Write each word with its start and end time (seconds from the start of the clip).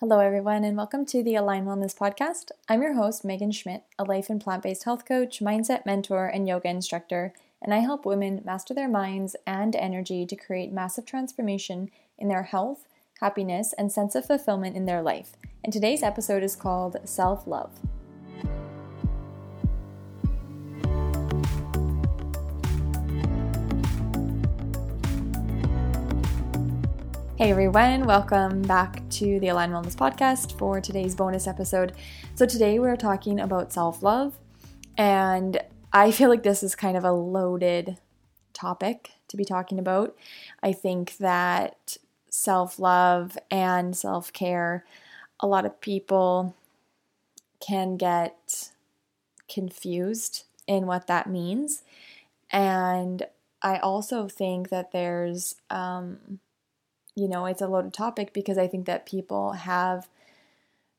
Hello, 0.00 0.18
everyone, 0.18 0.62
and 0.62 0.76
welcome 0.76 1.06
to 1.06 1.22
the 1.22 1.36
Align 1.36 1.64
Wellness 1.64 1.96
Podcast. 1.96 2.50
I'm 2.68 2.82
your 2.82 2.92
host, 2.92 3.24
Megan 3.24 3.50
Schmidt, 3.50 3.84
a 3.98 4.04
life 4.04 4.28
and 4.28 4.38
plant 4.38 4.62
based 4.62 4.84
health 4.84 5.06
coach, 5.06 5.40
mindset 5.40 5.86
mentor, 5.86 6.26
and 6.26 6.46
yoga 6.46 6.68
instructor, 6.68 7.32
and 7.62 7.72
I 7.72 7.78
help 7.78 8.04
women 8.04 8.42
master 8.44 8.74
their 8.74 8.90
minds 8.90 9.36
and 9.46 9.74
energy 9.74 10.26
to 10.26 10.36
create 10.36 10.70
massive 10.70 11.06
transformation 11.06 11.90
in 12.18 12.28
their 12.28 12.42
health, 12.42 12.86
happiness, 13.22 13.72
and 13.78 13.90
sense 13.90 14.14
of 14.14 14.26
fulfillment 14.26 14.76
in 14.76 14.84
their 14.84 15.00
life. 15.00 15.32
And 15.64 15.72
today's 15.72 16.02
episode 16.02 16.42
is 16.42 16.56
called 16.56 16.98
Self 17.04 17.46
Love. 17.46 17.80
Hey 27.38 27.50
everyone, 27.50 28.06
welcome 28.06 28.62
back 28.62 29.06
to 29.10 29.38
the 29.40 29.48
Align 29.48 29.70
Wellness 29.70 29.94
Podcast 29.94 30.56
for 30.56 30.80
today's 30.80 31.14
bonus 31.14 31.46
episode. 31.46 31.92
So, 32.34 32.46
today 32.46 32.78
we're 32.78 32.96
talking 32.96 33.40
about 33.40 33.74
self 33.74 34.02
love, 34.02 34.38
and 34.96 35.60
I 35.92 36.12
feel 36.12 36.30
like 36.30 36.44
this 36.44 36.62
is 36.62 36.74
kind 36.74 36.96
of 36.96 37.04
a 37.04 37.12
loaded 37.12 37.98
topic 38.54 39.10
to 39.28 39.36
be 39.36 39.44
talking 39.44 39.78
about. 39.78 40.16
I 40.62 40.72
think 40.72 41.18
that 41.18 41.98
self 42.30 42.78
love 42.78 43.36
and 43.50 43.94
self 43.94 44.32
care, 44.32 44.86
a 45.38 45.46
lot 45.46 45.66
of 45.66 45.78
people 45.82 46.56
can 47.60 47.98
get 47.98 48.70
confused 49.46 50.44
in 50.66 50.86
what 50.86 51.06
that 51.08 51.28
means. 51.28 51.82
And 52.50 53.26
I 53.60 53.76
also 53.76 54.26
think 54.26 54.70
that 54.70 54.92
there's, 54.92 55.56
um, 55.68 56.40
you 57.16 57.26
know, 57.26 57.46
it's 57.46 57.62
a 57.62 57.66
loaded 57.66 57.94
topic 57.94 58.32
because 58.32 58.58
I 58.58 58.68
think 58.68 58.86
that 58.86 59.06
people 59.06 59.52
have 59.52 60.06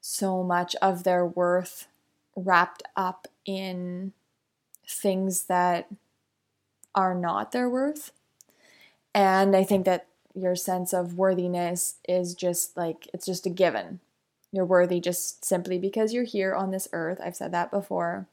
so 0.01 0.43
much 0.43 0.75
of 0.81 1.03
their 1.03 1.25
worth 1.25 1.87
wrapped 2.35 2.83
up 2.95 3.27
in 3.45 4.13
things 4.87 5.43
that 5.43 5.87
are 6.95 7.13
not 7.13 7.51
their 7.51 7.69
worth. 7.69 8.11
And 9.13 9.55
I 9.55 9.63
think 9.63 9.85
that 9.85 10.07
your 10.33 10.55
sense 10.55 10.91
of 10.91 11.17
worthiness 11.17 11.95
is 12.07 12.33
just 12.33 12.75
like, 12.75 13.07
it's 13.13 13.25
just 13.25 13.45
a 13.45 13.51
given. 13.51 13.99
You're 14.51 14.65
worthy 14.65 14.99
just 14.99 15.45
simply 15.45 15.77
because 15.77 16.13
you're 16.13 16.23
here 16.23 16.55
on 16.55 16.71
this 16.71 16.87
earth. 16.93 17.19
I've 17.23 17.35
said 17.35 17.51
that 17.51 17.69
before. 17.69 18.25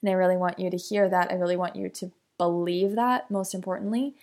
And 0.00 0.10
I 0.10 0.14
really 0.14 0.36
want 0.36 0.58
you 0.58 0.70
to 0.70 0.76
hear 0.76 1.08
that. 1.08 1.30
I 1.30 1.34
really 1.34 1.56
want 1.56 1.76
you 1.76 1.88
to 1.88 2.10
believe 2.38 2.94
that, 2.94 3.30
most 3.30 3.54
importantly, 3.54 4.14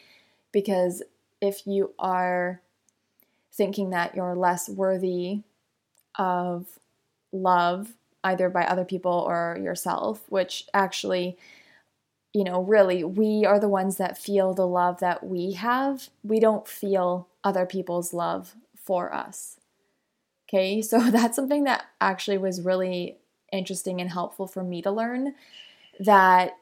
because 0.51 1.03
if 1.41 1.65
you 1.67 1.93
are 1.99 2.61
thinking 3.59 3.89
that 3.89 4.15
you're 4.15 4.37
less 4.37 4.69
worthy 4.69 5.41
of 6.17 6.79
love 7.33 7.93
either 8.23 8.49
by 8.49 8.63
other 8.63 8.85
people 8.85 9.11
or 9.27 9.59
yourself, 9.61 10.23
which 10.29 10.63
actually, 10.73 11.37
you 12.33 12.45
know, 12.45 12.63
really, 12.63 13.03
we 13.03 13.45
are 13.45 13.59
the 13.59 13.67
ones 13.67 13.97
that 13.97 14.17
feel 14.17 14.53
the 14.53 14.65
love 14.65 15.01
that 15.01 15.25
we 15.25 15.51
have. 15.51 16.09
We 16.23 16.39
don't 16.39 16.65
feel 16.65 17.27
other 17.43 17.65
people's 17.65 18.13
love 18.13 18.55
for 18.81 19.13
us. 19.13 19.57
Okay, 20.47 20.81
so 20.91 21.11
that's 21.11 21.35
something 21.35 21.65
that 21.65 21.83
actually 21.99 22.37
was 22.37 22.61
really 22.61 23.17
interesting 23.51 23.99
and 23.99 24.09
helpful 24.09 24.47
for 24.47 24.63
me 24.63 24.81
to 24.83 24.91
learn 24.91 25.35
that 25.99 26.53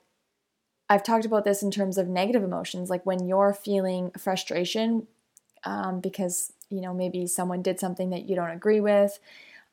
I've 0.89 1.03
talked 1.03 1.25
about 1.25 1.43
this 1.43 1.61
in 1.61 1.69
terms 1.69 1.99
of 1.99 2.07
negative 2.07 2.41
emotions, 2.43 2.89
like 2.89 3.05
when 3.05 3.27
you're 3.27 3.53
feeling 3.53 4.09
frustration 4.17 5.05
um, 5.63 5.99
because 5.99 6.53
you 6.69 6.81
know 6.81 6.93
maybe 6.93 7.25
someone 7.27 7.61
did 7.61 7.79
something 7.79 8.09
that 8.09 8.27
you 8.27 8.35
don't 8.35 8.51
agree 8.51 8.79
with 8.79 9.19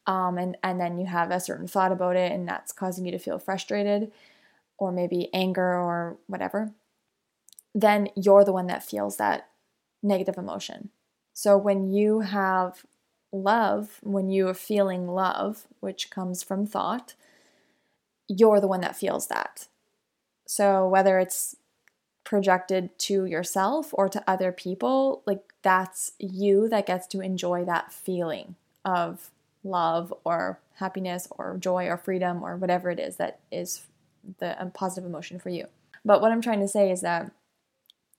um, 0.07 0.39
and 0.39 0.57
and 0.63 0.81
then 0.81 0.99
you 0.99 1.07
have 1.07 1.31
a 1.31 1.41
certain 1.41 1.67
thought 1.67 1.93
about 1.93 2.17
it 2.17 2.33
and 2.33 2.49
that's 2.49 2.73
causing 2.73 3.05
you 3.05 3.13
to 3.13 3.19
feel 3.19 3.39
frustrated 3.39 4.11
or 4.79 4.93
maybe 4.93 5.29
anger 5.33 5.79
or 5.79 6.17
whatever 6.27 6.73
then 7.75 8.09
you're 8.15 8.45
the 8.45 8.53
one 8.53 8.69
that 8.69 8.85
feels 8.85 9.17
that 9.17 9.49
negative 10.03 10.39
emotion. 10.39 10.91
So 11.33 11.59
when 11.59 11.93
you 11.93 12.21
have 12.21 12.85
love 13.33 13.99
when 14.03 14.29
you 14.29 14.47
are 14.47 14.55
feeling 14.55 15.09
love 15.09 15.67
which 15.81 16.09
comes 16.09 16.41
from 16.41 16.65
thought 16.65 17.15
you're 18.29 18.61
the 18.61 18.69
one 18.69 18.81
that 18.81 18.97
feels 18.97 19.27
that. 19.27 19.67
So 20.47 20.87
whether 20.87 21.19
it's 21.19 21.57
projected 22.25 22.99
to 22.99 23.27
yourself 23.27 23.91
or 23.93 24.09
to 24.09 24.23
other 24.27 24.51
people, 24.51 25.23
like 25.27 25.53
that's 25.63 26.13
you 26.19 26.69
that 26.69 26.87
gets 26.87 27.07
to 27.09 27.21
enjoy 27.21 27.65
that 27.65 27.93
feeling 27.93 28.57
of 28.85 29.31
love 29.63 30.13
or 30.25 30.61
happiness 30.77 31.29
or 31.31 31.57
joy 31.59 31.87
or 31.87 31.97
freedom 31.97 32.43
or 32.43 32.57
whatever 32.57 32.91
it 32.91 32.99
is 32.99 33.17
that 33.17 33.41
is 33.53 33.83
the 34.39 34.61
um, 34.61 34.71
positive 34.71 35.09
emotion 35.09 35.39
for 35.39 35.51
you. 35.51 35.67
But 36.05 36.21
what 36.21 36.33
I'm 36.33 36.43
trying 36.43 36.61
to 36.61 36.69
say 36.69 36.91
is 36.91 37.01
that 37.03 37.31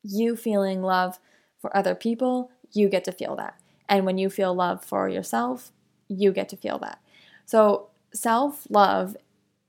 you 0.03 0.35
feeling 0.35 0.81
love 0.81 1.19
for 1.59 1.75
other 1.75 1.95
people, 1.95 2.51
you 2.71 2.89
get 2.89 3.03
to 3.05 3.11
feel 3.11 3.35
that. 3.35 3.59
And 3.87 4.05
when 4.05 4.17
you 4.17 4.29
feel 4.29 4.53
love 4.53 4.83
for 4.83 5.09
yourself, 5.09 5.71
you 6.07 6.31
get 6.31 6.49
to 6.49 6.57
feel 6.57 6.79
that. 6.79 6.99
So, 7.45 7.89
self 8.13 8.67
love 8.69 9.17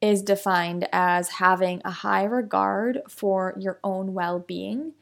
is 0.01 0.23
defined 0.23 0.89
as 0.93 1.31
having 1.31 1.81
a 1.84 1.91
high 1.91 2.25
regard 2.25 3.03
for 3.09 3.55
your 3.59 3.79
own 3.83 4.15
well 4.15 4.39
being 4.39 4.93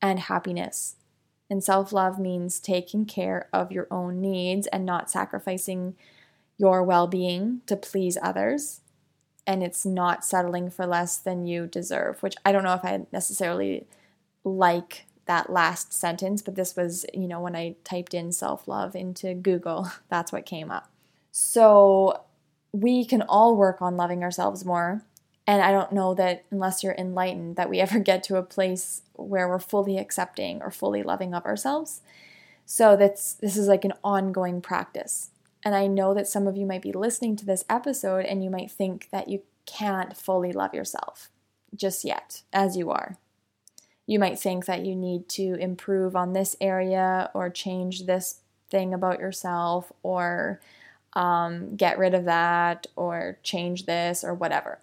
and 0.00 0.20
happiness. 0.20 0.96
And 1.48 1.62
self 1.62 1.92
love 1.92 2.18
means 2.18 2.60
taking 2.60 3.04
care 3.04 3.48
of 3.52 3.72
your 3.72 3.86
own 3.90 4.20
needs 4.20 4.66
and 4.68 4.84
not 4.84 5.10
sacrificing 5.10 5.94
your 6.58 6.82
well 6.82 7.06
being 7.06 7.62
to 7.66 7.76
please 7.76 8.18
others. 8.22 8.80
And 9.46 9.62
it's 9.62 9.84
not 9.84 10.24
settling 10.24 10.70
for 10.70 10.86
less 10.86 11.16
than 11.16 11.46
you 11.46 11.66
deserve, 11.66 12.22
which 12.22 12.36
I 12.44 12.52
don't 12.52 12.62
know 12.62 12.74
if 12.74 12.84
I 12.84 13.06
necessarily 13.12 13.86
like 14.44 15.06
that 15.26 15.50
last 15.50 15.92
sentence, 15.92 16.42
but 16.42 16.54
this 16.54 16.76
was, 16.76 17.06
you 17.14 17.26
know, 17.26 17.40
when 17.40 17.56
I 17.56 17.76
typed 17.84 18.14
in 18.14 18.32
self 18.32 18.66
love 18.68 18.94
into 18.94 19.34
Google, 19.34 19.90
that's 20.08 20.32
what 20.32 20.46
came 20.46 20.70
up. 20.70 20.90
So 21.30 22.22
we 22.72 23.04
can 23.04 23.22
all 23.22 23.56
work 23.56 23.82
on 23.82 23.96
loving 23.96 24.22
ourselves 24.22 24.64
more. 24.64 25.02
And 25.46 25.60
I 25.60 25.72
don't 25.72 25.92
know 25.92 26.14
that 26.14 26.44
unless 26.50 26.82
you're 26.82 26.94
enlightened, 26.94 27.56
that 27.56 27.70
we 27.70 27.80
ever 27.80 27.98
get 27.98 28.22
to 28.24 28.36
a 28.36 28.42
place 28.42 29.02
where 29.14 29.48
we're 29.48 29.58
fully 29.58 29.98
accepting 29.98 30.62
or 30.62 30.70
fully 30.70 31.02
loving 31.02 31.34
of 31.34 31.44
ourselves. 31.44 32.00
So 32.64 32.96
that's 32.96 33.34
this 33.34 33.56
is 33.56 33.68
like 33.68 33.84
an 33.84 33.92
ongoing 34.02 34.60
practice. 34.60 35.30
And 35.64 35.74
I 35.74 35.86
know 35.86 36.14
that 36.14 36.26
some 36.26 36.46
of 36.46 36.56
you 36.56 36.66
might 36.66 36.82
be 36.82 36.92
listening 36.92 37.36
to 37.36 37.46
this 37.46 37.64
episode 37.68 38.24
and 38.24 38.42
you 38.42 38.50
might 38.50 38.70
think 38.70 39.08
that 39.12 39.28
you 39.28 39.42
can't 39.66 40.16
fully 40.16 40.52
love 40.52 40.74
yourself 40.74 41.28
just 41.74 42.04
yet, 42.04 42.42
as 42.52 42.76
you 42.76 42.90
are. 42.90 43.18
You 44.06 44.18
might 44.18 44.38
think 44.38 44.66
that 44.66 44.84
you 44.84 44.96
need 44.96 45.28
to 45.30 45.54
improve 45.54 46.16
on 46.16 46.32
this 46.32 46.56
area 46.60 47.30
or 47.34 47.48
change 47.48 48.06
this 48.06 48.40
thing 48.70 48.92
about 48.92 49.20
yourself 49.20 49.92
or 50.02 50.60
um, 51.14 51.76
get 51.76 51.98
rid 51.98 52.14
of 52.14 52.24
that 52.24 52.86
or 52.96 53.38
change 53.42 53.86
this 53.86 54.24
or 54.24 54.34
whatever. 54.34 54.78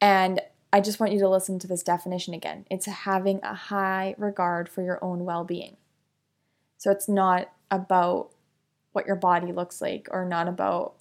And 0.00 0.40
I 0.72 0.80
just 0.80 1.00
want 1.00 1.12
you 1.12 1.18
to 1.20 1.28
listen 1.28 1.58
to 1.60 1.66
this 1.66 1.82
definition 1.82 2.34
again. 2.34 2.66
It's 2.70 2.86
having 2.86 3.40
a 3.42 3.54
high 3.54 4.14
regard 4.18 4.68
for 4.68 4.82
your 4.82 5.02
own 5.02 5.24
well 5.24 5.44
being. 5.44 5.76
So 6.78 6.90
it's 6.90 7.08
not 7.08 7.52
about 7.70 8.30
what 8.92 9.06
your 9.06 9.16
body 9.16 9.52
looks 9.52 9.80
like 9.80 10.08
or 10.10 10.24
not 10.24 10.48
about 10.48 10.94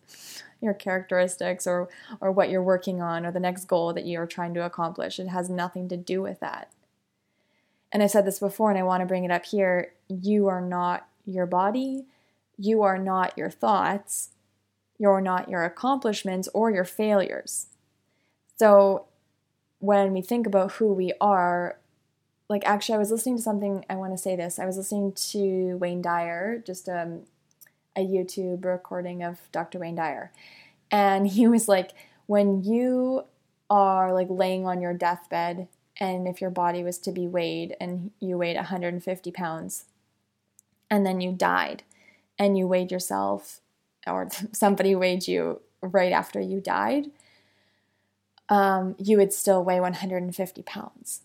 your 0.61 0.73
characteristics 0.73 1.65
or 1.65 1.87
or 2.19 2.31
what 2.31 2.49
you're 2.49 2.61
working 2.61 3.01
on 3.01 3.25
or 3.25 3.31
the 3.31 3.39
next 3.39 3.65
goal 3.65 3.93
that 3.93 4.05
you're 4.05 4.27
trying 4.27 4.53
to 4.55 4.65
accomplish. 4.65 5.19
It 5.19 5.27
has 5.27 5.49
nothing 5.49 5.87
to 5.89 5.97
do 5.97 6.21
with 6.21 6.39
that. 6.41 6.71
And 7.91 8.03
I 8.03 8.07
said 8.07 8.25
this 8.25 8.39
before 8.39 8.69
and 8.69 8.77
I 8.77 8.83
want 8.83 9.01
to 9.01 9.07
bring 9.07 9.23
it 9.23 9.31
up 9.31 9.45
here. 9.45 9.93
You 10.07 10.47
are 10.47 10.61
not 10.61 11.07
your 11.25 11.45
body. 11.45 12.05
You 12.57 12.81
are 12.81 12.97
not 12.97 13.37
your 13.37 13.49
thoughts 13.49 14.29
you're 14.99 15.21
not 15.21 15.49
your 15.49 15.63
accomplishments 15.63 16.49
or 16.53 16.69
your 16.69 16.83
failures. 16.83 17.67
So 18.57 19.05
when 19.79 20.11
we 20.11 20.21
think 20.21 20.45
about 20.45 20.73
who 20.73 20.93
we 20.93 21.13
are, 21.21 21.79
like 22.49 22.65
actually, 22.65 22.95
I 22.95 22.99
was 22.99 23.09
listening 23.09 23.37
to 23.37 23.41
something. 23.41 23.85
I 23.89 23.95
want 23.95 24.13
to 24.13 24.17
say 24.17 24.35
this. 24.35 24.59
I 24.59 24.65
was 24.65 24.77
listening 24.77 25.13
to 25.31 25.77
Wayne 25.77 26.01
Dyer, 26.01 26.61
just 26.65 26.89
um, 26.89 27.21
a 27.95 28.05
YouTube 28.05 28.65
recording 28.65 29.23
of 29.23 29.39
Dr. 29.51 29.79
Wayne 29.79 29.95
Dyer, 29.95 30.31
and 30.91 31.27
he 31.27 31.47
was 31.47 31.67
like, 31.67 31.91
when 32.25 32.63
you 32.63 33.23
are 33.69 34.13
like 34.13 34.27
laying 34.29 34.65
on 34.65 34.81
your 34.81 34.93
deathbed, 34.93 35.67
and 35.99 36.27
if 36.27 36.41
your 36.41 36.49
body 36.49 36.83
was 36.83 36.97
to 36.99 37.11
be 37.11 37.27
weighed, 37.27 37.75
and 37.79 38.11
you 38.19 38.37
weighed 38.37 38.55
150 38.57 39.31
pounds, 39.31 39.85
and 40.89 41.05
then 41.05 41.21
you 41.21 41.31
died, 41.31 41.83
and 42.37 42.57
you 42.57 42.67
weighed 42.67 42.91
yourself 42.91 43.61
or 44.09 44.29
somebody 44.51 44.95
weighed 44.95 45.27
you 45.27 45.61
right 45.81 46.11
after 46.11 46.39
you 46.39 46.59
died, 46.59 47.07
um, 48.49 48.95
you 48.97 49.17
would 49.17 49.31
still 49.31 49.63
weigh 49.63 49.79
150 49.79 50.63
pounds. 50.63 51.21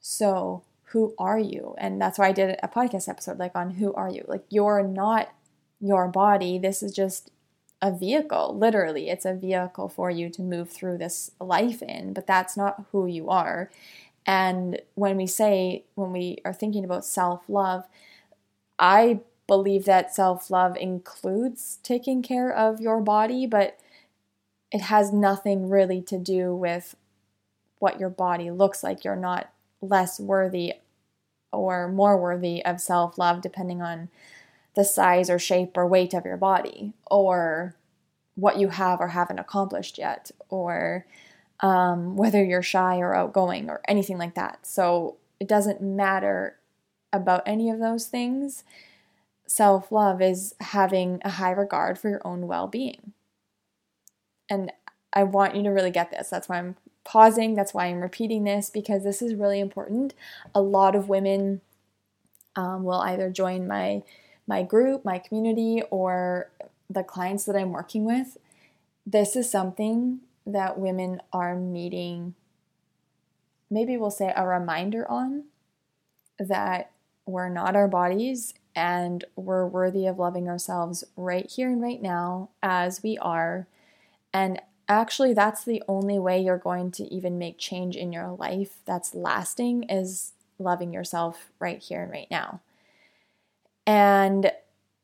So, 0.00 0.62
who 0.90 1.14
are 1.18 1.38
you? 1.38 1.74
And 1.78 2.00
that's 2.00 2.18
why 2.18 2.28
I 2.28 2.32
did 2.32 2.58
a 2.62 2.68
podcast 2.68 3.08
episode 3.08 3.38
like 3.38 3.56
on 3.56 3.70
who 3.70 3.92
are 3.94 4.08
you? 4.08 4.24
Like, 4.28 4.44
you're 4.50 4.82
not 4.82 5.32
your 5.80 6.08
body. 6.08 6.58
This 6.58 6.82
is 6.82 6.92
just 6.92 7.30
a 7.82 7.90
vehicle. 7.90 8.56
Literally, 8.56 9.08
it's 9.08 9.24
a 9.24 9.34
vehicle 9.34 9.88
for 9.88 10.10
you 10.10 10.30
to 10.30 10.42
move 10.42 10.70
through 10.70 10.98
this 10.98 11.32
life 11.40 11.82
in, 11.82 12.12
but 12.12 12.26
that's 12.26 12.56
not 12.56 12.84
who 12.92 13.06
you 13.06 13.28
are. 13.28 13.70
And 14.26 14.80
when 14.94 15.16
we 15.16 15.26
say, 15.26 15.84
when 15.94 16.12
we 16.12 16.38
are 16.44 16.52
thinking 16.52 16.84
about 16.84 17.04
self 17.04 17.42
love, 17.48 17.84
I 18.78 19.20
believe 19.46 19.84
that 19.84 20.14
self 20.14 20.50
love 20.50 20.76
includes 20.76 21.78
taking 21.82 22.22
care 22.22 22.50
of 22.50 22.80
your 22.80 23.00
body, 23.00 23.46
but 23.46 23.78
it 24.72 24.82
has 24.82 25.12
nothing 25.12 25.68
really 25.68 26.02
to 26.02 26.18
do 26.18 26.54
with 26.54 26.96
what 27.78 28.00
your 28.00 28.10
body 28.10 28.50
looks 28.50 28.82
like. 28.82 29.04
You're 29.04 29.16
not 29.16 29.50
less 29.80 30.18
worthy 30.18 30.74
or 31.52 31.88
more 31.88 32.20
worthy 32.20 32.64
of 32.64 32.80
self 32.80 33.18
love 33.18 33.40
depending 33.40 33.82
on 33.82 34.08
the 34.74 34.84
size 34.84 35.30
or 35.30 35.38
shape 35.38 35.76
or 35.76 35.86
weight 35.86 36.12
of 36.12 36.24
your 36.24 36.36
body 36.36 36.92
or 37.10 37.74
what 38.34 38.58
you 38.58 38.68
have 38.68 39.00
or 39.00 39.08
haven't 39.08 39.38
accomplished 39.38 39.96
yet 39.96 40.30
or 40.50 41.06
um, 41.60 42.16
whether 42.16 42.44
you're 42.44 42.62
shy 42.62 42.98
or 42.98 43.14
outgoing 43.14 43.70
or 43.70 43.80
anything 43.88 44.18
like 44.18 44.34
that. 44.34 44.58
So 44.66 45.16
it 45.40 45.48
doesn't 45.48 45.80
matter 45.80 46.58
about 47.12 47.42
any 47.46 47.70
of 47.70 47.78
those 47.78 48.06
things. 48.06 48.64
Self 49.46 49.92
love 49.92 50.20
is 50.20 50.54
having 50.60 51.20
a 51.24 51.30
high 51.30 51.52
regard 51.52 51.98
for 51.98 52.08
your 52.08 52.22
own 52.24 52.46
well 52.46 52.66
being. 52.66 53.12
And 54.50 54.72
I 55.12 55.22
want 55.22 55.56
you 55.56 55.62
to 55.62 55.70
really 55.70 55.90
get 55.90 56.10
this. 56.10 56.28
That's 56.28 56.48
why 56.48 56.58
I'm 56.58 56.76
pausing. 57.04 57.54
That's 57.54 57.72
why 57.72 57.86
I'm 57.86 58.00
repeating 58.00 58.44
this 58.44 58.70
because 58.70 59.04
this 59.04 59.22
is 59.22 59.34
really 59.34 59.60
important. 59.60 60.14
A 60.54 60.60
lot 60.60 60.94
of 60.94 61.08
women 61.08 61.60
um, 62.56 62.84
will 62.84 63.00
either 63.00 63.30
join 63.30 63.66
my 63.66 64.02
my 64.48 64.62
group, 64.62 65.04
my 65.04 65.18
community, 65.18 65.82
or 65.90 66.50
the 66.88 67.02
clients 67.02 67.44
that 67.44 67.56
I'm 67.56 67.72
working 67.72 68.04
with. 68.04 68.36
This 69.04 69.34
is 69.34 69.50
something 69.50 70.20
that 70.46 70.78
women 70.78 71.20
are 71.32 71.56
needing. 71.56 72.34
Maybe 73.68 73.96
we'll 73.96 74.10
say 74.10 74.32
a 74.36 74.46
reminder 74.46 75.08
on 75.10 75.44
that 76.38 76.92
we're 77.24 77.48
not 77.48 77.74
our 77.74 77.88
bodies 77.88 78.54
and 78.76 79.24
we're 79.34 79.66
worthy 79.66 80.06
of 80.06 80.18
loving 80.18 80.48
ourselves 80.48 81.02
right 81.16 81.50
here 81.50 81.70
and 81.70 81.82
right 81.82 82.02
now 82.02 82.50
as 82.62 83.02
we 83.02 83.16
are. 83.18 83.66
And 84.34 84.60
actually 84.88 85.32
that's 85.32 85.64
the 85.64 85.82
only 85.88 86.18
way 86.18 86.38
you're 86.40 86.58
going 86.58 86.90
to 86.92 87.04
even 87.12 87.38
make 87.38 87.58
change 87.58 87.96
in 87.96 88.12
your 88.12 88.36
life 88.38 88.76
that's 88.84 89.14
lasting 89.14 89.84
is 89.84 90.32
loving 90.58 90.92
yourself 90.92 91.50
right 91.58 91.82
here 91.82 92.02
and 92.02 92.12
right 92.12 92.30
now. 92.30 92.60
And 93.86 94.52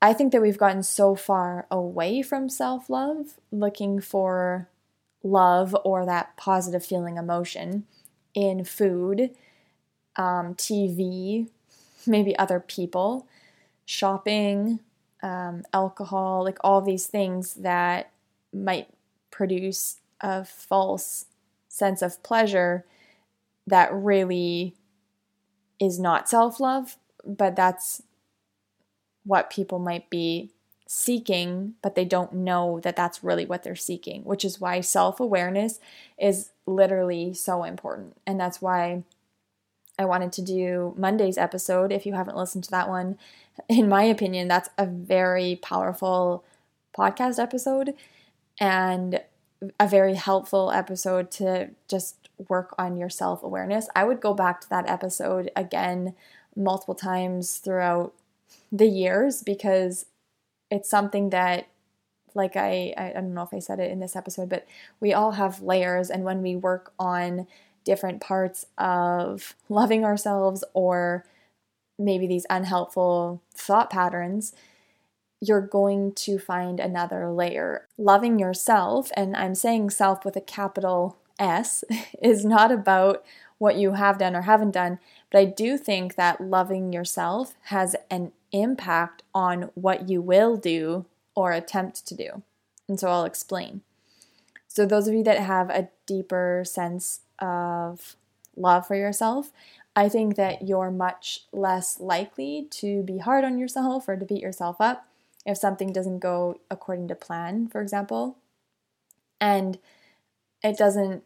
I 0.03 0.13
think 0.13 0.33
that 0.33 0.43
we've 0.43 0.59
gotten 0.59 0.83
so 0.83 1.15
far 1.15 1.67
away 1.71 2.23
from 2.23 2.49
self 2.49 2.91
love, 2.91 3.39
looking 3.51 4.01
for 4.01 4.69
love 5.23 5.77
or 5.85 6.05
that 6.05 6.37
positive 6.37 6.85
feeling 6.85 7.17
emotion 7.17 7.87
in 8.35 8.65
food, 8.65 9.31
um, 10.17 10.55
TV, 10.55 11.49
maybe 12.07 12.37
other 12.37 12.59
people, 12.59 13.27
shopping, 13.93 14.81
um, 15.23 15.63
alcohol, 15.73 16.43
like 16.45 16.59
all 16.65 16.81
these 16.81 17.07
things 17.07 17.55
that 17.55 18.11
might 18.53 18.89
produce 19.31 19.99
a 20.21 20.45
false 20.45 21.27
sense 21.69 22.01
of 22.03 22.23
pleasure 22.23 22.85
that 23.67 23.93
really 23.93 24.75
is 25.79 25.99
not 25.99 26.29
self 26.29 26.59
love, 26.59 26.97
but 27.25 27.55
that's 27.55 28.03
what 29.25 29.51
people 29.51 29.79
might 29.79 30.09
be 30.11 30.51
seeking, 30.89 31.75
but 31.83 31.95
they 31.95 32.05
don't 32.05 32.33
know 32.33 32.81
that 32.83 32.97
that's 32.97 33.23
really 33.23 33.47
what 33.47 33.63
they're 33.63 33.77
seeking, 33.77 34.23
which 34.25 34.45
is 34.45 34.61
why 34.61 34.81
self 34.81 35.21
awareness 35.21 35.79
is 36.19 36.51
literally 36.67 37.35
so 37.35 37.63
important. 37.63 38.17
And 38.27 38.41
that's 38.41 38.63
why 38.63 39.03
I 39.99 40.05
wanted 40.05 40.33
to 40.35 40.43
do 40.43 40.95
Monday's 40.97 41.39
episode. 41.39 41.93
If 41.93 42.07
you 42.07 42.15
haven't 42.15 42.37
listened 42.37 42.65
to 42.65 42.71
that 42.71 42.89
one, 42.89 43.19
in 43.69 43.89
my 43.89 44.05
opinion, 44.05 44.49
that's 44.49 44.71
a 44.79 44.87
very 44.87 45.57
powerful 45.57 46.45
podcast 46.97 47.39
episode 47.39 47.95
and 48.59 49.21
a 49.79 49.87
very 49.87 50.15
helpful 50.15 50.71
episode 50.73 51.31
to 51.33 51.71
just 51.89 52.29
work 52.49 52.75
on 52.79 52.97
your 52.97 53.11
self 53.11 53.43
awareness. 53.43 53.89
I 53.95 54.05
would 54.05 54.21
go 54.21 54.35
back 54.35 54.61
to 54.63 54.71
that 54.71 54.89
episode 54.89 55.51
again 55.55 56.15
multiple 56.57 56.95
times 56.95 57.59
throughout 57.59 58.13
the 58.71 58.87
years 58.87 59.43
because 59.43 60.07
it's 60.71 60.89
something 60.89 61.31
that 61.31 61.69
like 62.35 62.57
I, 62.57 62.95
I 62.97 63.13
don't 63.13 63.35
know 63.35 63.43
if 63.43 63.53
I 63.53 63.59
said 63.59 63.79
it 63.79 63.91
in 63.91 64.01
this 64.01 64.17
episode, 64.17 64.49
but 64.49 64.67
we 65.01 65.13
all 65.13 65.33
have 65.33 65.61
layers. 65.61 66.09
And 66.11 66.25
when 66.25 66.43
we 66.43 66.57
work 66.57 66.93
on 66.99 67.47
different 67.85 68.21
parts 68.21 68.67
of 68.79 69.55
loving 69.69 70.05
ourselves 70.05 70.65
or 70.75 71.25
maybe 71.99 72.27
these 72.27 72.47
unhelpful 72.51 73.43
thought 73.55 73.91
patterns, 73.91 74.55
you're 75.41 75.61
going 75.61 76.13
to 76.15 76.39
find 76.39 76.79
another 76.79 77.31
layer. 77.31 77.89
Loving 77.99 78.39
yourself, 78.39 79.11
and 79.17 79.37
I'm 79.37 79.55
saying 79.55 79.91
self 79.91 80.25
with 80.25 80.37
a 80.37 80.41
capital 80.41 81.19
S, 81.39 81.85
is 82.23 82.45
not 82.45 82.71
about 82.71 83.25
what 83.59 83.77
you 83.77 83.93
have 83.93 84.19
done 84.19 84.35
or 84.35 84.43
haven't 84.43 84.73
done, 84.73 84.99
but 85.31 85.39
I 85.39 85.45
do 85.45 85.79
think 85.79 86.17
that 86.17 86.41
loving 86.41 86.93
yourself 86.93 87.55
has 87.65 87.95
an 88.11 88.33
impact 88.51 89.23
on 89.35 89.71
what 89.75 90.09
you 90.09 90.21
will 90.21 90.57
do 90.57 91.07
or 91.35 91.53
attempt 91.53 92.07
to 92.07 92.15
do. 92.15 92.43
And 92.89 92.99
so 92.99 93.09
I'll 93.09 93.25
explain. 93.25 93.83
So, 94.69 94.87
those 94.87 95.07
of 95.07 95.15
you 95.15 95.23
that 95.25 95.39
have 95.39 95.71
a 95.71 95.89
deeper 96.07 96.63
sense 96.65 97.21
of 97.39 98.17
love 98.57 98.87
for 98.87 98.95
yourself, 98.95 99.51
I 99.95 100.09
think 100.09 100.37
that 100.37 100.67
you're 100.67 100.91
much 100.91 101.45
less 101.53 102.01
likely 102.01 102.67
to 102.71 103.03
be 103.03 103.19
hard 103.19 103.45
on 103.45 103.59
yourself 103.59 104.09
or 104.09 104.17
to 104.17 104.25
beat 104.25 104.43
yourself 104.43 104.77
up 104.81 105.07
if 105.45 105.59
something 105.59 105.93
doesn't 105.93 106.21
go 106.21 106.61
according 106.71 107.09
to 107.09 107.15
plan, 107.15 107.69
for 107.69 107.81
example, 107.81 108.39
and 109.41 109.79
it 110.63 110.79
doesn't 110.79 111.25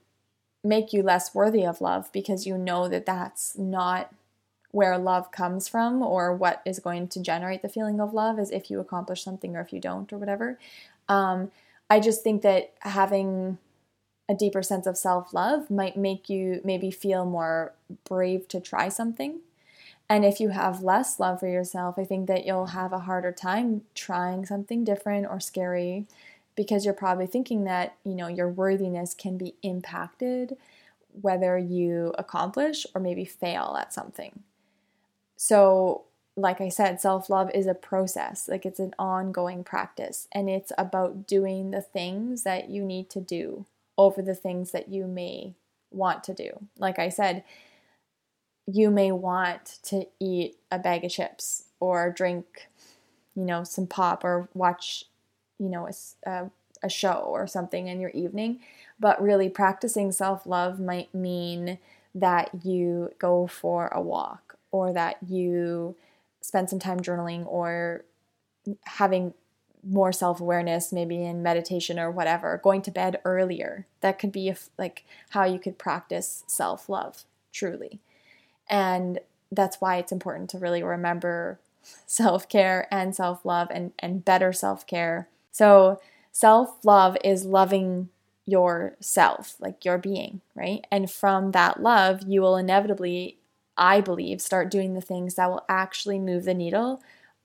make 0.65 0.93
you 0.93 1.03
less 1.03 1.35
worthy 1.35 1.65
of 1.65 1.81
love 1.81 2.11
because 2.13 2.47
you 2.47 2.59
know 2.59 2.89
that 2.89 3.07
that's 3.07 3.57
not 3.59 4.13
where 4.73 4.99
love 4.99 5.31
comes 5.31 5.69
from 5.69 6.03
or 6.03 6.35
what 6.35 6.61
is 6.67 6.81
going 6.81 7.09
to 7.09 7.21
generate 7.21 7.63
the 7.63 7.69
feeling 7.69 8.01
of 8.01 8.13
love 8.13 8.39
is 8.39 8.51
if 8.51 8.71
you 8.71 8.81
accomplish 8.81 9.23
something 9.23 9.57
or 9.57 9.61
if 9.61 9.73
you 9.73 9.81
don't 9.81 10.13
or 10.13 10.19
whatever. 10.19 10.59
Um, 11.09 11.51
I 11.89 12.01
just 12.01 12.23
think 12.23 12.43
that 12.43 12.75
having 12.81 13.59
a 14.29 14.35
deeper 14.35 14.63
sense 14.63 14.87
of 14.87 14.97
self 14.97 15.33
love 15.33 15.71
might 15.71 15.97
make 15.97 16.29
you 16.29 16.61
maybe 16.65 16.91
feel 16.91 17.25
more 17.25 17.73
brave 18.05 18.49
to 18.49 18.61
try 18.61 18.89
something 18.89 19.41
and 20.09 20.25
if 20.25 20.41
you 20.41 20.51
have 20.51 20.83
less 20.83 21.19
love 21.19 21.41
for 21.41 21.49
yourself, 21.49 21.99
I 21.99 22.05
think 22.05 22.29
that 22.29 22.47
you'll 22.47 22.67
have 22.67 22.93
a 22.93 23.01
harder 23.01 23.33
time 23.33 23.83
trying 23.95 24.47
something 24.47 24.85
different 24.85 25.27
or 25.27 25.41
scary 25.41 26.07
because 26.55 26.85
you're 26.85 26.95
probably 26.95 27.27
thinking 27.27 27.65
that, 27.65 27.97
you 28.05 28.15
know, 28.15 28.29
your 28.29 28.49
worthiness 28.49 29.15
can 29.15 29.37
be 29.37 29.55
impacted 29.63 30.57
whether 31.21 31.59
you 31.59 32.15
accomplish 32.19 32.87
or 32.95 33.01
maybe 33.01 33.25
fail 33.25 33.77
at 33.81 33.93
something. 33.93 34.43
So, 35.37 36.03
like 36.37 36.61
I 36.61 36.69
said, 36.69 37.01
self 37.01 37.29
love 37.29 37.51
is 37.55 37.67
a 37.67 37.75
process, 37.75 38.49
like 38.49 38.65
it's 38.65 38.79
an 38.79 38.95
ongoing 38.99 39.65
practice, 39.65 40.29
and 40.33 40.49
it's 40.49 40.73
about 40.79 41.27
doing 41.27 41.71
the 41.71 41.81
things 41.81 42.43
that 42.43 42.69
you 42.69 42.85
need 42.85 43.09
to 43.11 43.21
do 43.21 43.65
over 43.99 44.23
the 44.23 44.35
things 44.35 44.73
that 44.73 44.89
you 44.89 45.07
may 45.07 45.55
want 45.91 46.25
to 46.25 46.35
do. 46.35 46.51
Like 46.79 46.99
I 46.99 47.09
said, 47.09 47.45
you 48.67 48.91
may 48.91 49.13
want 49.13 49.79
to 49.85 50.07
eat 50.21 50.57
a 50.71 50.79
bag 50.79 51.05
of 51.05 51.11
chips 51.11 51.65
or 51.81 52.11
drink, 52.11 52.69
you 53.35 53.45
know, 53.45 53.65
some 53.65 53.87
pop 53.87 54.25
or 54.25 54.49
watch, 54.55 55.05
you 55.59 55.69
know, 55.69 55.89
a, 55.89 56.31
a, 56.31 56.51
a 56.83 56.89
show 56.89 57.25
or 57.29 57.47
something 57.47 57.87
in 57.87 58.01
your 58.01 58.11
evening. 58.11 58.61
But 58.99 59.23
really, 59.23 59.49
practicing 59.49 60.11
self 60.11 60.47
love 60.47 60.81
might 60.81 61.15
mean 61.15 61.79
that 62.15 62.51
you 62.65 63.13
go 63.19 63.47
for 63.47 63.89
a 63.89 64.01
walk 64.01 64.59
or 64.71 64.93
that 64.93 65.19
you 65.29 65.95
spend 66.41 66.71
some 66.71 66.79
time 66.79 67.01
journaling 67.01 67.47
or 67.47 68.05
having 68.85 69.35
more 69.89 70.13
self 70.13 70.41
awareness, 70.41 70.93
maybe 70.93 71.23
in 71.23 71.43
meditation 71.43 71.99
or 71.99 72.11
whatever, 72.11 72.61
going 72.63 72.83
to 72.83 72.91
bed 72.91 73.21
earlier. 73.25 73.87
That 74.01 74.19
could 74.19 74.33
be 74.33 74.53
like 74.79 75.05
how 75.31 75.45
you 75.45 75.59
could 75.59 75.79
practice 75.79 76.45
self 76.47 76.89
love 76.89 77.25
truly. 77.53 78.01
And 78.69 79.21
that's 79.53 79.81
why 79.81 79.97
it's 79.97 80.13
important 80.13 80.51
to 80.51 80.59
really 80.59 80.83
remember 80.83 81.61
self 82.07 82.49
care 82.49 82.89
and 82.91 83.15
self 83.15 83.45
love 83.45 83.69
and, 83.71 83.93
and 83.99 84.25
better 84.25 84.53
self 84.53 84.87
care. 84.87 85.29
So, 85.53 86.01
self 86.33 86.85
love 86.85 87.17
is 87.25 87.45
loving 87.45 88.09
yourself, 88.47 89.57
like 89.59 89.85
your 89.85 89.99
being, 89.99 90.41
right? 90.55 90.87
And 90.91 91.11
from 91.11 91.51
that 91.53 91.83
love, 91.83 92.23
you 92.27 92.41
will 92.41 92.57
inevitably, 92.57 93.39
I 93.77 94.01
believe, 94.01 94.41
start 94.41 94.71
doing 94.71 94.95
the 94.95 95.01
things 95.01 95.35
that 95.35 95.51
will 95.51 95.65
actually 95.69 96.19
move 96.19 96.45
the 96.45 96.55
needle 96.55 97.03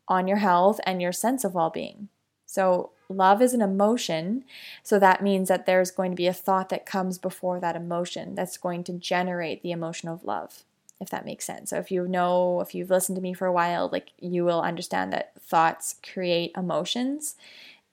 on 0.07 0.27
your 0.27 0.37
health 0.37 0.79
and 0.85 1.01
your 1.01 1.11
sense 1.11 1.43
of 1.43 1.55
well 1.55 1.69
being. 1.69 2.09
So, 2.51 2.91
love 3.07 3.41
is 3.41 3.53
an 3.53 3.61
emotion. 3.61 4.43
So 4.83 4.99
that 4.99 5.23
means 5.23 5.47
that 5.47 5.65
there's 5.65 5.89
going 5.89 6.11
to 6.11 6.17
be 6.17 6.27
a 6.27 6.33
thought 6.33 6.67
that 6.67 6.85
comes 6.85 7.17
before 7.17 7.61
that 7.61 7.77
emotion 7.77 8.35
that's 8.35 8.57
going 8.57 8.83
to 8.85 8.93
generate 8.93 9.63
the 9.63 9.71
emotion 9.71 10.09
of 10.09 10.25
love, 10.25 10.65
if 10.99 11.09
that 11.11 11.25
makes 11.25 11.45
sense. 11.45 11.69
So 11.69 11.77
if 11.77 11.91
you 11.91 12.07
know, 12.09 12.59
if 12.59 12.75
you've 12.75 12.89
listened 12.89 13.15
to 13.15 13.21
me 13.21 13.33
for 13.33 13.47
a 13.47 13.53
while, 13.53 13.89
like 13.89 14.11
you 14.19 14.43
will 14.43 14.61
understand 14.61 15.13
that 15.13 15.31
thoughts 15.41 15.95
create 16.13 16.51
emotions 16.57 17.35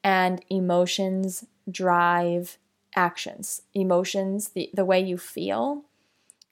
and 0.03 0.45
emotions 0.50 1.45
drive 1.71 2.59
actions. 2.97 3.62
Emotions, 3.75 4.49
the, 4.50 4.71
the 4.75 4.85
way 4.85 4.99
you 4.99 5.19
feel, 5.19 5.85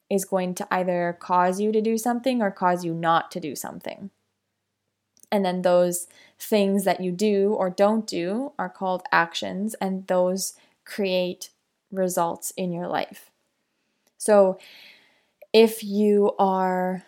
is 0.08 0.24
going 0.24 0.54
to 0.54 0.68
either 0.72 1.16
cause 1.18 1.60
you 1.60 1.72
to 1.72 1.80
do 1.80 1.98
something 1.98 2.40
or 2.40 2.52
cause 2.52 2.84
you 2.84 2.94
not 2.94 3.32
to 3.32 3.40
do 3.40 3.56
something. 3.56 4.10
And 5.32 5.44
then 5.44 5.62
those 5.62 6.06
things 6.38 6.84
that 6.84 7.00
you 7.00 7.12
do 7.12 7.54
or 7.54 7.70
don't 7.70 8.06
do 8.06 8.52
are 8.58 8.68
called 8.68 9.02
actions, 9.10 9.74
and 9.74 10.06
those 10.06 10.54
create 10.84 11.50
results 11.90 12.52
in 12.56 12.72
your 12.72 12.86
life. 12.88 13.30
So 14.18 14.58
if 15.52 15.82
you 15.82 16.32
are 16.38 17.04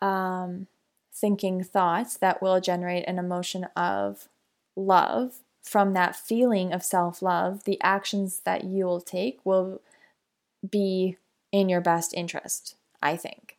um, 0.00 0.66
thinking 1.12 1.62
thoughts 1.62 2.16
that 2.18 2.42
will 2.42 2.60
generate 2.60 3.04
an 3.06 3.18
emotion 3.18 3.64
of 3.76 4.28
love, 4.76 5.40
from 5.62 5.92
that 5.92 6.16
feeling 6.16 6.72
of 6.72 6.82
self 6.82 7.22
love, 7.22 7.64
the 7.64 7.80
actions 7.82 8.40
that 8.44 8.64
you 8.64 8.84
will 8.86 9.00
take 9.00 9.38
will 9.44 9.80
be 10.68 11.16
in 11.52 11.68
your 11.68 11.80
best 11.80 12.14
interest, 12.14 12.76
I 13.02 13.16
think. 13.16 13.49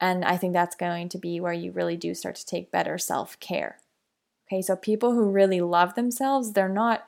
And 0.00 0.24
I 0.24 0.36
think 0.36 0.52
that's 0.52 0.76
going 0.76 1.08
to 1.10 1.18
be 1.18 1.40
where 1.40 1.52
you 1.52 1.72
really 1.72 1.96
do 1.96 2.14
start 2.14 2.36
to 2.36 2.46
take 2.46 2.72
better 2.72 2.98
self 2.98 3.38
care. 3.40 3.78
Okay, 4.48 4.62
so 4.62 4.74
people 4.74 5.12
who 5.12 5.30
really 5.30 5.60
love 5.60 5.94
themselves, 5.94 6.52
they're 6.52 6.68
not 6.68 7.06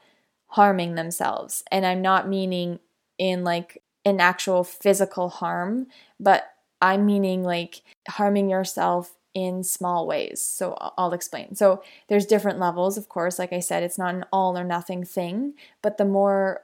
harming 0.49 0.95
themselves. 0.95 1.65
And 1.71 1.85
I'm 1.87 2.03
not 2.03 2.29
meaning 2.29 2.79
in 3.19 3.43
like 3.43 3.83
an 4.05 4.21
actual 4.21 4.65
physical 4.65 5.29
harm, 5.29 5.87
but 6.21 6.53
I'm 6.81 7.07
meaning 7.07 7.43
like 7.43 7.83
harming 8.09 8.51
yourself 8.51 9.15
in 9.35 9.65
small 9.65 10.07
ways. 10.07 10.41
So 10.41 10.77
I'll 10.99 11.15
explain. 11.15 11.55
So 11.55 11.83
there's 12.09 12.27
different 12.27 12.59
levels, 12.59 12.99
of 12.99 13.09
course. 13.09 13.39
Like 13.39 13.53
I 13.53 13.61
said, 13.61 13.83
it's 13.83 13.99
not 13.99 14.15
an 14.15 14.25
all 14.33 14.59
or 14.59 14.65
nothing 14.65 15.05
thing, 15.05 15.55
but 15.81 15.97
the 15.97 16.05
more 16.05 16.63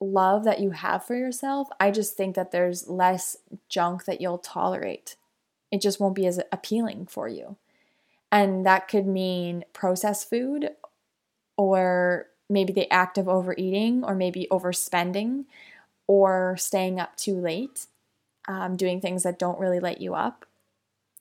love 0.00 0.44
that 0.44 0.60
you 0.60 0.70
have 0.70 1.04
for 1.04 1.16
yourself, 1.16 1.68
I 1.80 1.90
just 1.90 2.16
think 2.16 2.34
that 2.36 2.50
there's 2.50 2.88
less 2.88 3.38
junk 3.68 4.04
that 4.04 4.20
you'll 4.20 4.38
tolerate. 4.38 5.16
It 5.74 5.80
just 5.80 5.98
won't 5.98 6.14
be 6.14 6.28
as 6.28 6.38
appealing 6.52 7.06
for 7.06 7.26
you. 7.26 7.56
And 8.30 8.64
that 8.64 8.86
could 8.86 9.08
mean 9.08 9.64
processed 9.72 10.30
food 10.30 10.70
or 11.56 12.28
maybe 12.48 12.72
the 12.72 12.88
act 12.92 13.18
of 13.18 13.28
overeating 13.28 14.04
or 14.04 14.14
maybe 14.14 14.46
overspending 14.52 15.46
or 16.06 16.56
staying 16.58 17.00
up 17.00 17.16
too 17.16 17.34
late, 17.34 17.86
um, 18.46 18.76
doing 18.76 19.00
things 19.00 19.24
that 19.24 19.36
don't 19.36 19.58
really 19.58 19.80
light 19.80 20.00
you 20.00 20.14
up, 20.14 20.46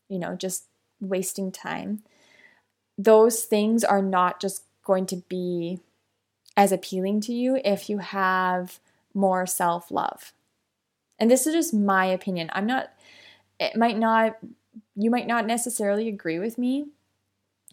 you 0.07 0.19
know, 0.19 0.35
just 0.35 0.65
wasting 1.01 1.51
time. 1.51 2.03
Those 2.95 3.45
things 3.45 3.83
are 3.83 4.03
not 4.03 4.39
just 4.39 4.65
going 4.83 5.07
to 5.07 5.15
be 5.15 5.79
as 6.55 6.71
appealing 6.71 7.21
to 7.21 7.33
you 7.33 7.59
if 7.65 7.89
you 7.89 7.97
have 7.97 8.79
more 9.15 9.47
self 9.47 9.89
love. 9.89 10.31
And 11.17 11.31
this 11.31 11.47
is 11.47 11.55
just 11.55 11.73
my 11.73 12.05
opinion. 12.05 12.51
I'm 12.53 12.67
not, 12.67 12.91
it 13.59 13.75
might 13.75 13.97
not, 13.97 14.37
you 14.95 15.09
might 15.09 15.27
not 15.27 15.45
necessarily 15.45 16.07
agree 16.07 16.39
with 16.39 16.57
me. 16.57 16.85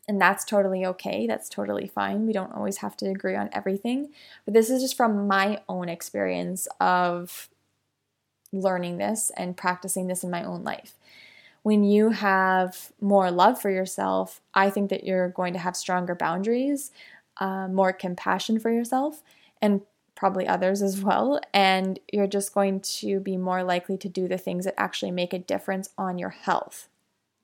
And 0.08 0.20
that's 0.20 0.44
totally 0.44 0.84
okay. 0.87 1.26
That's 1.26 1.49
totally 1.49 1.87
fine. 1.87 2.26
We 2.26 2.32
don't 2.32 2.52
always 2.52 2.78
have 2.78 2.96
to 2.99 3.08
agree 3.08 3.37
on 3.37 3.50
everything. 3.52 4.10
But 4.44 4.54
this 4.54 4.68
is 4.68 4.82
just 4.82 4.96
from 4.96 5.28
my 5.28 5.60
own 5.68 5.88
experience 5.88 6.66
of 6.80 7.49
learning 8.52 8.99
this 8.99 9.30
and 9.37 9.56
practicing 9.56 10.08
this 10.08 10.25
in 10.25 10.30
my 10.30 10.42
own 10.42 10.64
life. 10.64 10.94
When 11.62 11.84
you 11.84 12.10
have 12.10 12.90
more 13.00 13.30
love 13.30 13.60
for 13.60 13.70
yourself, 13.70 14.40
I 14.54 14.70
think 14.70 14.90
that 14.90 15.04
you're 15.04 15.28
going 15.28 15.52
to 15.52 15.58
have 15.58 15.76
stronger 15.76 16.14
boundaries 16.14 16.90
uh, 17.40 17.68
more 17.68 17.92
compassion 17.92 18.60
for 18.60 18.70
yourself 18.70 19.22
and 19.62 19.80
probably 20.20 20.46
others 20.46 20.82
as 20.82 21.00
well. 21.00 21.40
And 21.54 21.98
you're 22.12 22.26
just 22.26 22.52
going 22.52 22.80
to 22.80 23.20
be 23.20 23.38
more 23.38 23.64
likely 23.64 23.96
to 23.96 24.08
do 24.08 24.28
the 24.28 24.36
things 24.36 24.66
that 24.66 24.78
actually 24.78 25.12
make 25.12 25.32
a 25.32 25.38
difference 25.38 25.88
on 25.96 26.18
your 26.18 26.28
health 26.28 26.90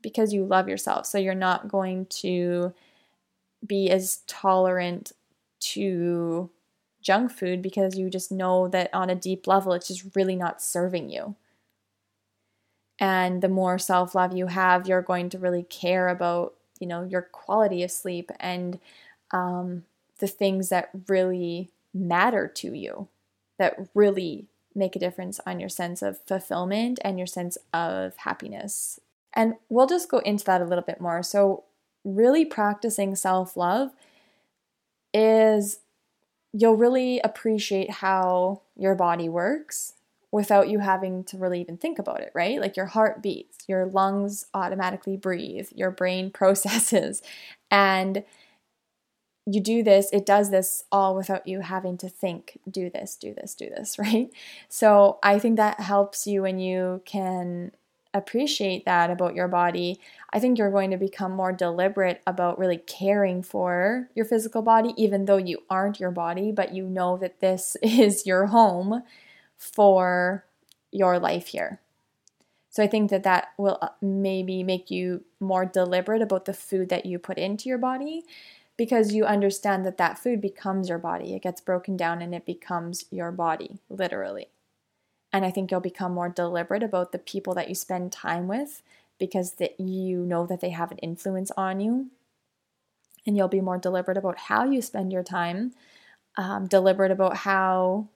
because 0.02 0.34
you 0.34 0.44
love 0.44 0.68
yourself. 0.68 1.06
So 1.06 1.16
you're 1.16 1.34
not 1.34 1.68
going 1.68 2.04
to 2.20 2.74
be 3.66 3.88
as 3.88 4.20
tolerant 4.26 5.12
to 5.58 6.50
junk 7.00 7.32
food 7.32 7.62
because 7.62 7.96
you 7.96 8.10
just 8.10 8.30
know 8.30 8.68
that 8.68 8.92
on 8.92 9.08
a 9.08 9.14
deep 9.14 9.46
level 9.46 9.72
it's 9.72 9.88
just 9.88 10.14
really 10.14 10.36
not 10.36 10.60
serving 10.60 11.08
you. 11.08 11.34
And 12.98 13.40
the 13.40 13.48
more 13.48 13.78
self 13.78 14.14
love 14.14 14.36
you 14.36 14.48
have, 14.48 14.86
you're 14.86 15.00
going 15.00 15.30
to 15.30 15.38
really 15.38 15.62
care 15.62 16.08
about, 16.08 16.52
you 16.78 16.86
know, 16.86 17.04
your 17.04 17.22
quality 17.22 17.82
of 17.82 17.90
sleep 17.90 18.30
and 18.38 18.78
um, 19.30 19.84
the 20.18 20.26
things 20.26 20.68
that 20.68 20.90
really 21.08 21.70
matter 21.96 22.46
to 22.48 22.76
you, 22.76 23.08
that 23.58 23.88
really 23.94 24.46
make 24.74 24.94
a 24.94 24.98
difference 24.98 25.40
on 25.46 25.58
your 25.58 25.68
sense 25.68 26.02
of 26.02 26.20
fulfillment 26.26 26.98
and 27.02 27.18
your 27.18 27.26
sense 27.26 27.56
of 27.72 28.16
happiness. 28.18 29.00
And 29.34 29.54
we'll 29.68 29.86
just 29.86 30.10
go 30.10 30.18
into 30.18 30.44
that 30.44 30.60
a 30.60 30.64
little 30.64 30.84
bit 30.84 31.00
more. 31.00 31.22
So, 31.22 31.64
really 32.04 32.44
practicing 32.44 33.16
self 33.16 33.56
love 33.56 33.90
is 35.12 35.80
you'll 36.52 36.76
really 36.76 37.20
appreciate 37.20 37.90
how 37.90 38.62
your 38.76 38.94
body 38.94 39.28
works 39.28 39.94
without 40.30 40.68
you 40.68 40.80
having 40.80 41.24
to 41.24 41.36
really 41.36 41.60
even 41.60 41.76
think 41.76 41.98
about 41.98 42.20
it, 42.20 42.30
right? 42.34 42.60
Like 42.60 42.76
your 42.76 42.86
heart 42.86 43.22
beats, 43.22 43.64
your 43.68 43.86
lungs 43.86 44.46
automatically 44.54 45.16
breathe, 45.16 45.68
your 45.74 45.90
brain 45.90 46.30
processes, 46.40 47.22
and 47.70 48.24
you 49.46 49.60
do 49.60 49.82
this, 49.82 50.10
it 50.12 50.26
does 50.26 50.50
this 50.50 50.84
all 50.90 51.14
without 51.14 51.46
you 51.46 51.60
having 51.60 51.96
to 51.98 52.08
think, 52.08 52.58
do 52.68 52.90
this, 52.90 53.14
do 53.14 53.32
this, 53.32 53.54
do 53.54 53.70
this, 53.70 53.98
right? 53.98 54.30
So 54.68 55.18
I 55.22 55.38
think 55.38 55.56
that 55.56 55.80
helps 55.80 56.26
you 56.26 56.42
when 56.42 56.58
you 56.58 57.02
can 57.04 57.72
appreciate 58.12 58.84
that 58.86 59.10
about 59.10 59.34
your 59.34 59.46
body. 59.46 60.00
I 60.32 60.40
think 60.40 60.58
you're 60.58 60.70
going 60.70 60.90
to 60.90 60.96
become 60.96 61.32
more 61.32 61.52
deliberate 61.52 62.22
about 62.26 62.58
really 62.58 62.78
caring 62.78 63.42
for 63.42 64.08
your 64.14 64.24
physical 64.24 64.62
body, 64.62 64.94
even 64.96 65.26
though 65.26 65.36
you 65.36 65.58
aren't 65.70 66.00
your 66.00 66.10
body, 66.10 66.50
but 66.50 66.74
you 66.74 66.88
know 66.88 67.16
that 67.18 67.40
this 67.40 67.76
is 67.82 68.26
your 68.26 68.46
home 68.46 69.02
for 69.56 70.44
your 70.90 71.18
life 71.18 71.48
here. 71.48 71.80
So 72.70 72.82
I 72.82 72.88
think 72.88 73.10
that 73.10 73.22
that 73.22 73.48
will 73.56 73.78
uh, 73.80 73.88
maybe 74.02 74.62
make 74.62 74.90
you 74.90 75.24
more 75.40 75.64
deliberate 75.64 76.20
about 76.20 76.44
the 76.44 76.52
food 76.52 76.88
that 76.90 77.06
you 77.06 77.18
put 77.18 77.38
into 77.38 77.68
your 77.68 77.78
body 77.78 78.24
because 78.76 79.14
you 79.14 79.24
understand 79.24 79.86
that 79.86 79.96
that 79.98 80.18
food 80.18 80.40
becomes 80.40 80.88
your 80.88 80.98
body. 80.98 81.34
It 81.34 81.42
gets 81.42 81.60
broken 81.60 81.96
down 81.96 82.20
and 82.20 82.34
it 82.34 82.44
becomes 82.44 83.06
your 83.10 83.32
body, 83.32 83.78
literally. 83.88 84.48
And 85.32 85.44
I 85.44 85.50
think 85.50 85.70
you'll 85.70 85.80
become 85.80 86.12
more 86.12 86.28
deliberate 86.28 86.82
about 86.82 87.12
the 87.12 87.18
people 87.18 87.54
that 87.54 87.68
you 87.68 87.74
spend 87.74 88.12
time 88.12 88.48
with 88.48 88.82
because 89.18 89.52
that 89.52 89.80
you 89.80 90.18
know 90.18 90.46
that 90.46 90.60
they 90.60 90.70
have 90.70 90.90
an 90.90 90.98
influence 90.98 91.50
on 91.56 91.80
you. 91.80 92.10
And 93.26 93.36
you'll 93.36 93.48
be 93.48 93.60
more 93.60 93.78
deliberate 93.78 94.16
about 94.16 94.38
how 94.38 94.64
you 94.64 94.80
spend 94.80 95.12
your 95.12 95.24
time, 95.24 95.72
um, 96.36 96.66
deliberate 96.66 97.10
about 97.10 97.38
how 97.38 98.08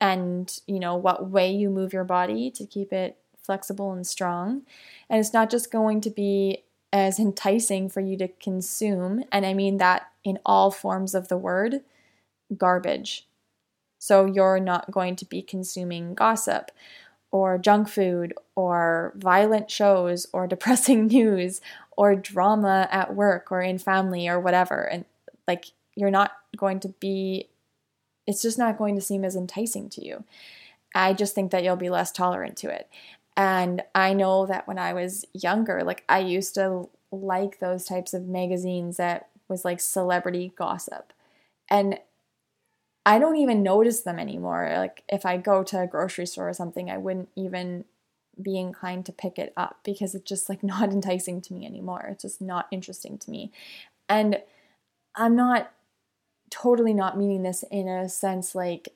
and 0.00 0.58
you 0.66 0.80
know 0.80 0.96
what 0.96 1.30
way 1.30 1.50
you 1.50 1.70
move 1.70 1.92
your 1.92 2.04
body 2.04 2.50
to 2.50 2.66
keep 2.66 2.92
it 2.92 3.18
flexible 3.40 3.92
and 3.92 4.06
strong. 4.06 4.62
And 5.08 5.20
it's 5.20 5.32
not 5.32 5.50
just 5.50 5.70
going 5.70 6.00
to 6.02 6.10
be 6.10 6.64
as 6.94 7.18
enticing 7.18 7.88
for 7.88 8.00
you 8.00 8.16
to 8.16 8.28
consume, 8.28 9.24
and 9.32 9.44
I 9.44 9.52
mean 9.52 9.78
that 9.78 10.12
in 10.22 10.38
all 10.46 10.70
forms 10.70 11.12
of 11.12 11.26
the 11.26 11.36
word, 11.36 11.80
garbage. 12.56 13.26
So 13.98 14.26
you're 14.26 14.60
not 14.60 14.92
going 14.92 15.16
to 15.16 15.24
be 15.24 15.42
consuming 15.42 16.14
gossip 16.14 16.70
or 17.32 17.58
junk 17.58 17.88
food 17.88 18.32
or 18.54 19.12
violent 19.16 19.72
shows 19.72 20.28
or 20.32 20.46
depressing 20.54 21.08
news 21.08 21.60
or 21.96 22.14
drama 22.14 22.88
at 22.92 23.16
work 23.16 23.50
or 23.50 23.60
in 23.60 23.78
family 23.78 24.28
or 24.28 24.38
whatever. 24.38 24.84
And 24.84 25.04
like 25.48 25.72
you're 25.96 26.12
not 26.12 26.30
going 26.56 26.78
to 26.78 26.90
be, 27.00 27.48
it's 28.24 28.42
just 28.42 28.56
not 28.56 28.78
going 28.78 28.94
to 28.94 29.00
seem 29.00 29.24
as 29.24 29.34
enticing 29.34 29.88
to 29.90 30.06
you. 30.06 30.22
I 30.94 31.12
just 31.12 31.34
think 31.34 31.50
that 31.50 31.64
you'll 31.64 31.74
be 31.74 31.90
less 31.90 32.12
tolerant 32.12 32.56
to 32.58 32.72
it. 32.72 32.88
And 33.36 33.82
I 33.94 34.12
know 34.12 34.46
that 34.46 34.68
when 34.68 34.78
I 34.78 34.92
was 34.92 35.24
younger, 35.32 35.82
like 35.82 36.04
I 36.08 36.20
used 36.20 36.54
to 36.54 36.88
like 37.10 37.58
those 37.58 37.84
types 37.84 38.14
of 38.14 38.26
magazines 38.26 38.96
that 38.96 39.28
was 39.48 39.64
like 39.64 39.80
celebrity 39.80 40.52
gossip. 40.56 41.12
And 41.68 41.98
I 43.06 43.18
don't 43.18 43.36
even 43.36 43.62
notice 43.62 44.02
them 44.02 44.18
anymore. 44.18 44.72
Like 44.76 45.02
if 45.08 45.26
I 45.26 45.36
go 45.36 45.62
to 45.64 45.80
a 45.80 45.86
grocery 45.86 46.26
store 46.26 46.48
or 46.48 46.54
something, 46.54 46.90
I 46.90 46.96
wouldn't 46.96 47.28
even 47.36 47.84
be 48.40 48.58
inclined 48.58 49.06
to 49.06 49.12
pick 49.12 49.38
it 49.38 49.52
up 49.56 49.78
because 49.84 50.14
it's 50.14 50.28
just 50.28 50.48
like 50.48 50.62
not 50.62 50.90
enticing 50.90 51.40
to 51.42 51.54
me 51.54 51.66
anymore. 51.66 52.06
It's 52.10 52.22
just 52.22 52.40
not 52.40 52.66
interesting 52.70 53.18
to 53.18 53.30
me. 53.30 53.52
And 54.08 54.40
I'm 55.16 55.36
not 55.36 55.72
totally 56.50 56.94
not 56.94 57.18
meaning 57.18 57.42
this 57.42 57.64
in 57.70 57.88
a 57.88 58.08
sense 58.08 58.54
like 58.54 58.90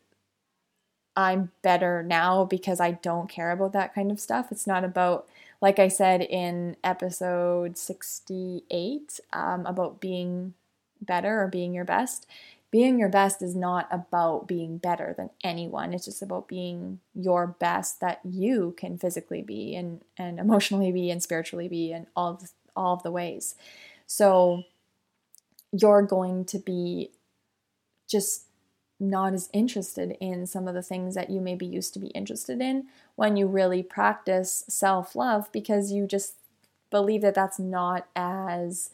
I'm 1.18 1.50
better 1.62 2.04
now 2.04 2.44
because 2.44 2.78
I 2.78 2.92
don't 2.92 3.28
care 3.28 3.50
about 3.50 3.72
that 3.72 3.92
kind 3.92 4.12
of 4.12 4.20
stuff. 4.20 4.52
It's 4.52 4.68
not 4.68 4.84
about, 4.84 5.26
like 5.60 5.80
I 5.80 5.88
said 5.88 6.22
in 6.22 6.76
episode 6.84 7.76
68, 7.76 9.18
um, 9.32 9.66
about 9.66 10.00
being 10.00 10.54
better 11.02 11.42
or 11.42 11.48
being 11.48 11.74
your 11.74 11.84
best. 11.84 12.28
Being 12.70 13.00
your 13.00 13.08
best 13.08 13.42
is 13.42 13.56
not 13.56 13.88
about 13.90 14.46
being 14.46 14.78
better 14.78 15.12
than 15.16 15.30
anyone. 15.42 15.92
It's 15.92 16.04
just 16.04 16.22
about 16.22 16.46
being 16.46 17.00
your 17.16 17.48
best 17.48 18.00
that 18.00 18.20
you 18.22 18.76
can 18.78 18.96
physically 18.96 19.42
be 19.42 19.74
and, 19.74 20.02
and 20.16 20.38
emotionally 20.38 20.92
be 20.92 21.10
and 21.10 21.20
spiritually 21.20 21.66
be 21.66 21.90
and 21.90 22.06
all 22.14 22.34
of, 22.34 22.52
all 22.76 22.94
of 22.94 23.02
the 23.02 23.10
ways. 23.10 23.56
So 24.06 24.62
you're 25.72 26.02
going 26.02 26.44
to 26.44 26.60
be 26.60 27.10
just 28.06 28.44
not 29.00 29.32
as 29.32 29.48
interested 29.52 30.16
in 30.20 30.46
some 30.46 30.66
of 30.66 30.74
the 30.74 30.82
things 30.82 31.14
that 31.14 31.30
you 31.30 31.40
maybe 31.40 31.66
used 31.66 31.94
to 31.94 32.00
be 32.00 32.08
interested 32.08 32.60
in 32.60 32.86
when 33.14 33.36
you 33.36 33.46
really 33.46 33.82
practice 33.82 34.64
self 34.68 35.14
love 35.14 35.50
because 35.52 35.92
you 35.92 36.06
just 36.06 36.34
believe 36.90 37.22
that 37.22 37.34
that's 37.34 37.58
not 37.58 38.08
as 38.16 38.90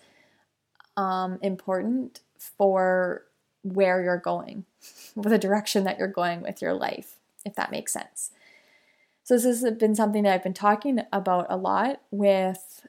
um, 0.97 1.39
important 1.43 2.21
for 2.39 3.25
where 3.63 4.03
you're 4.03 4.19
going, 4.19 4.65
the 5.17 5.39
direction 5.39 5.85
that 5.85 5.99
you're 5.99 6.09
going 6.09 6.43
with 6.43 6.61
your 6.61 6.75
life, 6.75 7.17
if 7.45 7.55
that 7.55 7.71
makes 7.71 7.93
sense. 7.93 8.31
So, 9.23 9.35
this 9.35 9.45
has 9.45 9.75
been 9.75 9.95
something 9.95 10.25
that 10.25 10.35
I've 10.35 10.43
been 10.43 10.53
talking 10.53 11.01
about 11.13 11.47
a 11.49 11.57
lot 11.57 12.03
with 12.11 12.87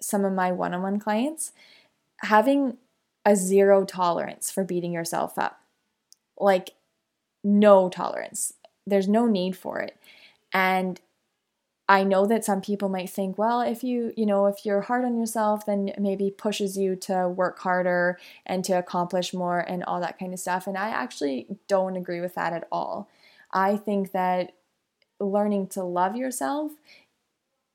some 0.00 0.24
of 0.24 0.32
my 0.32 0.52
one 0.52 0.74
on 0.74 0.82
one 0.82 1.00
clients. 1.00 1.52
Having 2.18 2.76
a 3.24 3.34
zero 3.34 3.84
tolerance 3.84 4.48
for 4.50 4.62
beating 4.62 4.92
yourself 4.92 5.38
up 5.38 5.61
like 6.38 6.70
no 7.44 7.88
tolerance. 7.88 8.54
There's 8.86 9.08
no 9.08 9.26
need 9.26 9.56
for 9.56 9.80
it. 9.80 9.96
And 10.52 11.00
I 11.88 12.04
know 12.04 12.26
that 12.26 12.44
some 12.44 12.60
people 12.60 12.88
might 12.88 13.10
think, 13.10 13.36
well, 13.36 13.60
if 13.60 13.82
you, 13.82 14.12
you 14.16 14.24
know, 14.24 14.46
if 14.46 14.64
you're 14.64 14.82
hard 14.82 15.04
on 15.04 15.18
yourself, 15.18 15.66
then 15.66 15.92
maybe 15.98 16.30
pushes 16.30 16.76
you 16.76 16.96
to 16.96 17.28
work 17.28 17.58
harder 17.58 18.18
and 18.46 18.64
to 18.64 18.72
accomplish 18.74 19.34
more 19.34 19.60
and 19.60 19.82
all 19.84 20.00
that 20.00 20.18
kind 20.18 20.32
of 20.32 20.40
stuff. 20.40 20.66
And 20.66 20.78
I 20.78 20.88
actually 20.88 21.46
don't 21.68 21.96
agree 21.96 22.20
with 22.20 22.34
that 22.34 22.52
at 22.52 22.66
all. 22.70 23.08
I 23.52 23.76
think 23.76 24.12
that 24.12 24.52
learning 25.20 25.68
to 25.68 25.82
love 25.82 26.16
yourself 26.16 26.72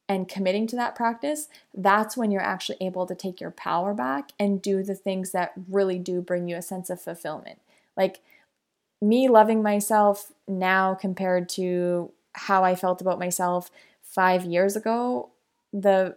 and 0.10 0.30
committing 0.30 0.68
to 0.68 0.76
that 0.78 0.96
practice, 0.96 1.50
that's 1.74 2.16
when 2.16 2.32
you're 2.32 2.42
actually 2.42 2.78
able 2.82 3.06
to 3.06 3.16
take 3.16 3.42
your 3.42 3.52
power 3.52 3.94
back 3.94 4.32
and 4.40 4.62
do 4.62 4.84
the 4.84 4.96
things 4.96 5.32
that 5.32 5.52
really 5.70 6.00
do 6.00 6.22
bring 6.22 6.48
you 6.48 6.56
a 6.56 6.62
sense 6.62 6.90
of 6.90 7.02
fulfillment. 7.02 7.60
Like 7.96 8.22
me 9.01 9.30
loving 9.30 9.62
myself 9.62 10.32
now 10.48 10.96
compared 10.96 11.50
to 11.50 12.12
how 12.34 12.63
I 12.63 12.75
felt 12.75 13.01
about 13.01 13.20
myself 13.20 13.70
five 14.01 14.46
years 14.46 14.75
ago, 14.75 15.32
the 15.74 16.16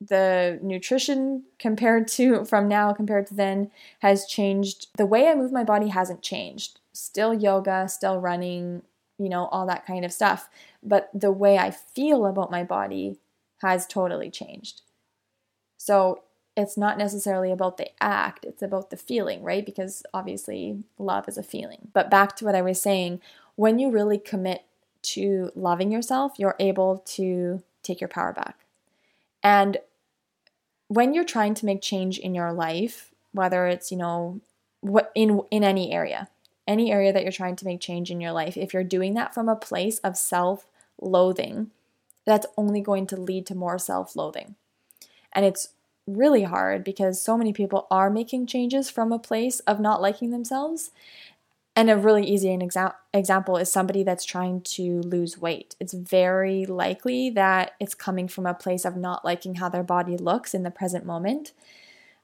the 0.00 0.58
nutrition 0.62 1.44
compared 1.58 2.08
to 2.08 2.44
from 2.46 2.68
now 2.68 2.92
compared 2.92 3.26
to 3.26 3.34
then 3.34 3.70
has 4.00 4.26
changed. 4.26 4.88
The 4.96 5.06
way 5.06 5.28
I 5.28 5.34
move 5.34 5.52
my 5.52 5.64
body 5.64 5.88
hasn't 5.88 6.22
changed. 6.22 6.80
Still 6.92 7.34
yoga, 7.34 7.88
still 7.88 8.18
running, 8.18 8.82
you 9.18 9.28
know, 9.28 9.46
all 9.46 9.66
that 9.66 9.86
kind 9.86 10.04
of 10.04 10.12
stuff. 10.12 10.48
But 10.82 11.10
the 11.14 11.32
way 11.32 11.58
I 11.58 11.70
feel 11.70 12.26
about 12.26 12.50
my 12.50 12.64
body 12.64 13.18
has 13.60 13.86
totally 13.86 14.30
changed. 14.30 14.82
So 15.76 16.22
it's 16.60 16.76
not 16.76 16.98
necessarily 16.98 17.50
about 17.50 17.76
the 17.76 17.88
act, 18.02 18.44
it's 18.44 18.62
about 18.62 18.90
the 18.90 18.96
feeling, 18.96 19.42
right? 19.42 19.64
Because 19.64 20.04
obviously 20.14 20.84
love 20.98 21.28
is 21.28 21.38
a 21.38 21.42
feeling. 21.42 21.88
But 21.92 22.10
back 22.10 22.36
to 22.36 22.44
what 22.44 22.54
I 22.54 22.62
was 22.62 22.80
saying, 22.80 23.20
when 23.56 23.78
you 23.78 23.90
really 23.90 24.18
commit 24.18 24.64
to 25.02 25.50
loving 25.54 25.90
yourself, 25.90 26.38
you're 26.38 26.56
able 26.60 27.02
to 27.06 27.62
take 27.82 28.00
your 28.00 28.08
power 28.08 28.32
back. 28.32 28.58
And 29.42 29.78
when 30.88 31.14
you're 31.14 31.24
trying 31.24 31.54
to 31.54 31.66
make 31.66 31.80
change 31.80 32.18
in 32.18 32.34
your 32.34 32.52
life, 32.52 33.10
whether 33.32 33.66
it's, 33.66 33.90
you 33.90 33.96
know, 33.96 34.40
what 34.80 35.10
in 35.14 35.42
in 35.50 35.64
any 35.64 35.92
area, 35.92 36.28
any 36.66 36.92
area 36.92 37.12
that 37.12 37.22
you're 37.22 37.32
trying 37.32 37.56
to 37.56 37.64
make 37.64 37.80
change 37.80 38.10
in 38.10 38.20
your 38.20 38.32
life, 38.32 38.56
if 38.56 38.74
you're 38.74 38.84
doing 38.84 39.14
that 39.14 39.32
from 39.32 39.48
a 39.48 39.56
place 39.56 39.98
of 40.00 40.16
self-loathing, 40.16 41.70
that's 42.24 42.46
only 42.56 42.80
going 42.80 43.06
to 43.06 43.16
lead 43.16 43.46
to 43.46 43.54
more 43.54 43.78
self-loathing. 43.78 44.56
And 45.32 45.44
it's 45.44 45.68
really 46.16 46.44
hard 46.44 46.84
because 46.84 47.22
so 47.22 47.36
many 47.36 47.52
people 47.52 47.86
are 47.90 48.10
making 48.10 48.46
changes 48.46 48.90
from 48.90 49.12
a 49.12 49.18
place 49.18 49.60
of 49.60 49.80
not 49.80 50.02
liking 50.02 50.30
themselves. 50.30 50.90
And 51.76 51.88
a 51.88 51.96
really 51.96 52.26
easy 52.26 52.48
exa- 52.48 52.94
example 53.14 53.56
is 53.56 53.70
somebody 53.70 54.02
that's 54.02 54.24
trying 54.24 54.60
to 54.62 55.00
lose 55.00 55.38
weight. 55.38 55.76
It's 55.80 55.94
very 55.94 56.66
likely 56.66 57.30
that 57.30 57.72
it's 57.78 57.94
coming 57.94 58.28
from 58.28 58.44
a 58.44 58.54
place 58.54 58.84
of 58.84 58.96
not 58.96 59.24
liking 59.24 59.56
how 59.56 59.68
their 59.68 59.84
body 59.84 60.16
looks 60.16 60.52
in 60.52 60.62
the 60.62 60.70
present 60.70 61.06
moment. 61.06 61.52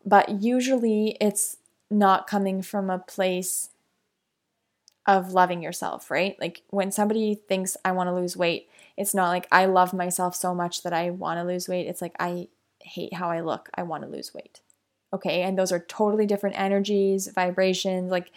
But 0.04 0.42
usually 0.42 1.16
it's 1.20 1.58
not 1.90 2.26
coming 2.26 2.60
from 2.60 2.90
a 2.90 2.98
place 2.98 3.70
of 5.06 5.32
loving 5.32 5.62
yourself, 5.62 6.10
right? 6.10 6.36
Like 6.40 6.62
when 6.70 6.90
somebody 6.90 7.36
thinks 7.36 7.76
I 7.84 7.92
want 7.92 8.08
to 8.08 8.14
lose 8.14 8.36
weight, 8.36 8.68
it's 8.96 9.14
not 9.14 9.28
like 9.28 9.46
I 9.52 9.66
love 9.66 9.92
myself 9.92 10.34
so 10.34 10.54
much 10.54 10.82
that 10.82 10.92
I 10.92 11.10
want 11.10 11.38
to 11.38 11.44
lose 11.44 11.68
weight. 11.68 11.86
It's 11.86 12.02
like 12.02 12.16
I 12.18 12.48
hate 12.86 13.14
how 13.14 13.30
I 13.30 13.40
look. 13.40 13.68
I 13.74 13.82
want 13.82 14.02
to 14.04 14.08
lose 14.08 14.34
weight. 14.34 14.60
Okay. 15.12 15.42
And 15.42 15.58
those 15.58 15.72
are 15.72 15.78
totally 15.78 16.26
different 16.26 16.58
energies, 16.58 17.28
vibrations. 17.28 18.10
Like 18.10 18.32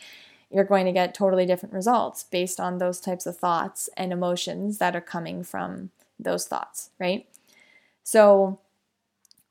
you're 0.51 0.63
going 0.63 0.85
to 0.85 0.91
get 0.91 1.13
totally 1.13 1.45
different 1.45 1.73
results 1.73 2.23
based 2.23 2.59
on 2.59 2.77
those 2.77 2.99
types 2.99 3.25
of 3.25 3.37
thoughts 3.37 3.89
and 3.97 4.11
emotions 4.11 4.77
that 4.79 4.95
are 4.95 5.01
coming 5.01 5.43
from 5.43 5.91
those 6.19 6.47
thoughts, 6.47 6.89
right? 6.99 7.27
So 8.03 8.59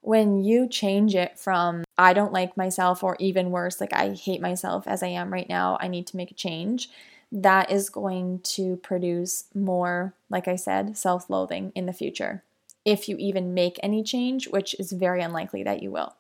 when 0.01 0.43
you 0.43 0.69
change 0.69 1.15
it 1.15 1.39
from 1.39 1.85
I 1.97 2.13
don't 2.13 2.33
like 2.33 2.57
myself, 2.57 3.03
or 3.03 3.17
even 3.19 3.51
worse, 3.51 3.81
like 3.81 3.93
I 3.93 4.15
hate 4.15 4.41
myself 4.41 4.87
as 4.87 5.03
I 5.03 5.09
am 5.09 5.33
right 5.33 5.49
now, 5.49 5.77
I 5.81 5.89
need 5.89 6.07
to 6.09 6.17
make 6.17 6.31
a 6.31 6.35
change, 6.35 6.89
that 7.31 7.71
is 7.71 7.91
going 7.91 8.41
to 8.41 8.77
produce 8.77 9.45
more, 9.55 10.15
like 10.31 10.49
I 10.49 10.57
said, 10.57 10.97
self 10.97 11.29
loathing 11.29 11.73
in 11.75 11.87
the 11.87 11.93
future 11.93 12.43
if 12.89 13.07
you 13.07 13.19
even 13.19 13.53
make 13.53 13.79
any 13.83 14.03
change, 14.03 14.49
which 14.49 14.75
is 14.79 14.93
very 14.93 15.21
unlikely 15.21 15.63
that 15.63 15.83
you 15.83 15.91
will. 15.91 16.17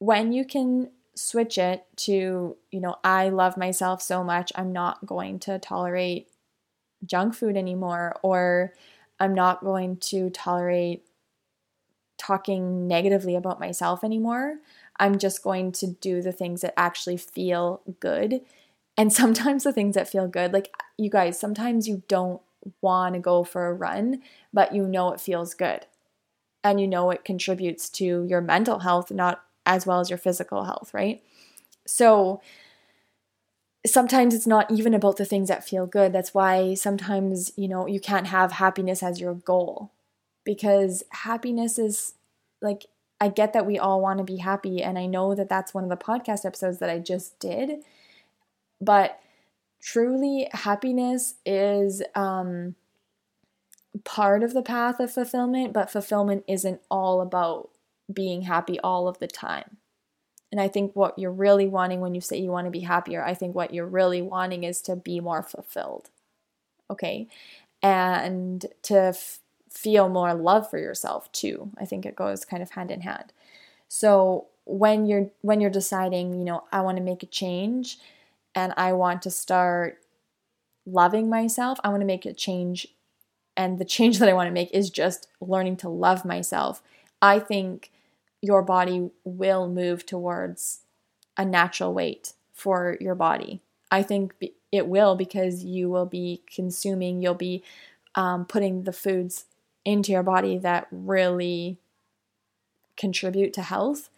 When 0.00 0.32
you 0.32 0.44
can 0.44 0.90
switch 1.14 1.58
it 1.58 1.86
to, 1.94 2.56
you 2.72 2.80
know, 2.80 2.96
I 3.04 3.28
love 3.28 3.56
myself 3.56 4.02
so 4.02 4.24
much, 4.24 4.50
I'm 4.56 4.72
not 4.72 5.06
going 5.06 5.38
to 5.40 5.60
tolerate 5.60 6.26
junk 7.06 7.34
food 7.34 7.56
anymore, 7.56 8.18
or 8.20 8.74
I'm 9.20 9.32
not 9.32 9.62
going 9.62 9.98
to 9.98 10.28
tolerate 10.30 11.06
talking 12.18 12.88
negatively 12.88 13.36
about 13.36 13.60
myself 13.60 14.02
anymore. 14.02 14.56
I'm 14.98 15.18
just 15.18 15.40
going 15.44 15.70
to 15.72 15.86
do 15.86 16.20
the 16.20 16.32
things 16.32 16.62
that 16.62 16.74
actually 16.76 17.16
feel 17.16 17.80
good. 18.00 18.40
And 18.96 19.12
sometimes 19.12 19.62
the 19.62 19.72
things 19.72 19.94
that 19.94 20.08
feel 20.08 20.26
good, 20.26 20.52
like 20.52 20.74
you 20.98 21.10
guys, 21.10 21.38
sometimes 21.38 21.86
you 21.86 22.02
don't 22.08 22.42
want 22.80 23.14
to 23.14 23.20
go 23.20 23.44
for 23.44 23.66
a 23.66 23.74
run, 23.74 24.22
but 24.52 24.74
you 24.74 24.86
know 24.86 25.12
it 25.12 25.20
feels 25.20 25.54
good. 25.54 25.86
And 26.62 26.80
you 26.80 26.86
know 26.86 27.10
it 27.10 27.24
contributes 27.24 27.88
to 27.90 28.24
your 28.24 28.40
mental 28.40 28.80
health, 28.80 29.10
not 29.10 29.42
as 29.64 29.86
well 29.86 30.00
as 30.00 30.10
your 30.10 30.18
physical 30.18 30.64
health, 30.64 30.92
right? 30.92 31.22
So 31.86 32.40
sometimes 33.86 34.34
it's 34.34 34.46
not 34.46 34.70
even 34.70 34.94
about 34.94 35.16
the 35.16 35.24
things 35.24 35.48
that 35.48 35.66
feel 35.66 35.86
good. 35.86 36.12
That's 36.12 36.34
why 36.34 36.74
sometimes, 36.74 37.52
you 37.56 37.68
know, 37.68 37.86
you 37.86 38.00
can't 38.00 38.26
have 38.26 38.52
happiness 38.52 39.02
as 39.02 39.20
your 39.20 39.34
goal 39.34 39.90
because 40.44 41.02
happiness 41.10 41.78
is 41.78 42.14
like, 42.60 42.86
I 43.20 43.28
get 43.28 43.52
that 43.52 43.66
we 43.66 43.78
all 43.78 44.00
want 44.00 44.18
to 44.18 44.24
be 44.24 44.36
happy. 44.36 44.82
And 44.82 44.98
I 44.98 45.06
know 45.06 45.34
that 45.34 45.48
that's 45.48 45.74
one 45.74 45.84
of 45.84 45.90
the 45.90 45.96
podcast 45.96 46.44
episodes 46.44 46.78
that 46.78 46.90
I 46.90 46.98
just 46.98 47.38
did. 47.38 47.82
But 48.80 49.20
truly 49.80 50.48
happiness 50.52 51.34
is 51.44 52.02
um, 52.14 52.74
part 54.04 54.42
of 54.42 54.52
the 54.52 54.62
path 54.62 55.00
of 55.00 55.12
fulfillment, 55.12 55.72
but 55.72 55.90
fulfillment 55.90 56.44
isn't 56.46 56.80
all 56.90 57.20
about 57.20 57.70
being 58.12 58.42
happy 58.42 58.78
all 58.80 59.08
of 59.08 59.18
the 59.18 59.26
time. 59.26 59.78
And 60.52 60.60
I 60.60 60.68
think 60.68 60.96
what 60.96 61.18
you're 61.18 61.30
really 61.30 61.66
wanting 61.66 62.00
when 62.00 62.14
you 62.14 62.20
say 62.20 62.38
you 62.38 62.50
want 62.50 62.66
to 62.66 62.72
be 62.72 62.80
happier, 62.80 63.24
I 63.24 63.34
think 63.34 63.54
what 63.54 63.72
you're 63.72 63.86
really 63.86 64.20
wanting 64.20 64.64
is 64.64 64.80
to 64.82 64.96
be 64.96 65.20
more 65.20 65.42
fulfilled. 65.42 66.10
Okay. 66.90 67.28
And 67.82 68.66
to 68.82 68.96
f- 68.98 69.38
feel 69.70 70.08
more 70.08 70.34
love 70.34 70.68
for 70.68 70.78
yourself 70.78 71.30
too. 71.30 71.70
I 71.78 71.84
think 71.84 72.04
it 72.04 72.16
goes 72.16 72.44
kind 72.44 72.62
of 72.62 72.70
hand 72.70 72.90
in 72.90 73.02
hand. 73.02 73.32
So 73.86 74.46
when 74.64 75.06
you're 75.06 75.30
when 75.42 75.60
you're 75.60 75.70
deciding, 75.70 76.34
you 76.34 76.44
know, 76.44 76.64
I 76.72 76.80
want 76.80 76.96
to 76.96 77.02
make 77.02 77.22
a 77.22 77.26
change, 77.26 77.98
and 78.54 78.72
I 78.76 78.92
want 78.92 79.22
to 79.22 79.30
start 79.30 79.98
loving 80.86 81.28
myself, 81.28 81.78
I 81.84 81.88
want 81.88 82.00
to 82.00 82.06
make 82.06 82.26
a 82.26 82.32
change. 82.32 82.86
And 83.56 83.78
the 83.78 83.84
change 83.84 84.18
that 84.20 84.28
I 84.28 84.32
want 84.34 84.48
to 84.48 84.54
make 84.54 84.70
is 84.72 84.90
just 84.90 85.28
learning 85.40 85.76
to 85.78 85.88
love 85.88 86.24
myself. 86.24 86.82
I 87.22 87.38
think 87.38 87.90
your 88.42 88.62
body 88.62 89.10
will 89.24 89.68
move 89.68 90.06
towards 90.06 90.80
a 91.36 91.44
natural 91.44 91.92
weight 91.92 92.32
for 92.52 92.96
your 93.00 93.14
body. 93.14 93.60
I 93.90 94.02
think 94.02 94.34
it 94.72 94.86
will 94.86 95.16
because 95.16 95.64
you 95.64 95.90
will 95.90 96.06
be 96.06 96.42
consuming, 96.52 97.22
you'll 97.22 97.34
be 97.34 97.62
um, 98.14 98.44
putting 98.44 98.84
the 98.84 98.92
foods 98.92 99.44
into 99.84 100.12
your 100.12 100.22
body 100.22 100.58
that 100.58 100.86
really 100.90 101.78
contribute 102.96 103.52
to 103.54 103.62
health 103.62 104.10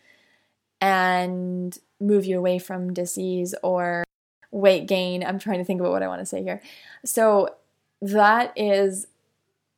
and 0.80 1.78
move 2.00 2.26
you 2.26 2.36
away 2.36 2.58
from 2.58 2.92
disease 2.92 3.54
or 3.62 4.04
weight 4.52 4.86
gain. 4.86 5.24
I'm 5.24 5.40
trying 5.40 5.58
to 5.58 5.64
think 5.64 5.80
about 5.80 5.92
what 5.92 6.02
I 6.02 6.08
want 6.08 6.20
to 6.20 6.26
say 6.26 6.42
here. 6.42 6.62
So, 7.04 7.56
that 8.00 8.52
is 8.56 9.06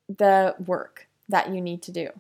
the 0.09 0.55
work 0.67 1.09
that 1.29 1.51
you 1.51 1.61
need 1.61 1.83
to 1.83 1.93
do. 1.93 2.11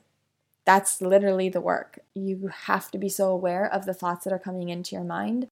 That's 0.64 1.02
literally 1.02 1.48
the 1.48 1.60
work. 1.60 1.98
You 2.14 2.50
have 2.66 2.90
to 2.92 2.98
be 2.98 3.08
so 3.08 3.30
aware 3.30 3.70
of 3.70 3.84
the 3.84 3.94
thoughts 3.94 4.24
that 4.24 4.32
are 4.32 4.38
coming 4.38 4.70
into 4.70 4.94
your 4.94 5.04
mind. 5.04 5.48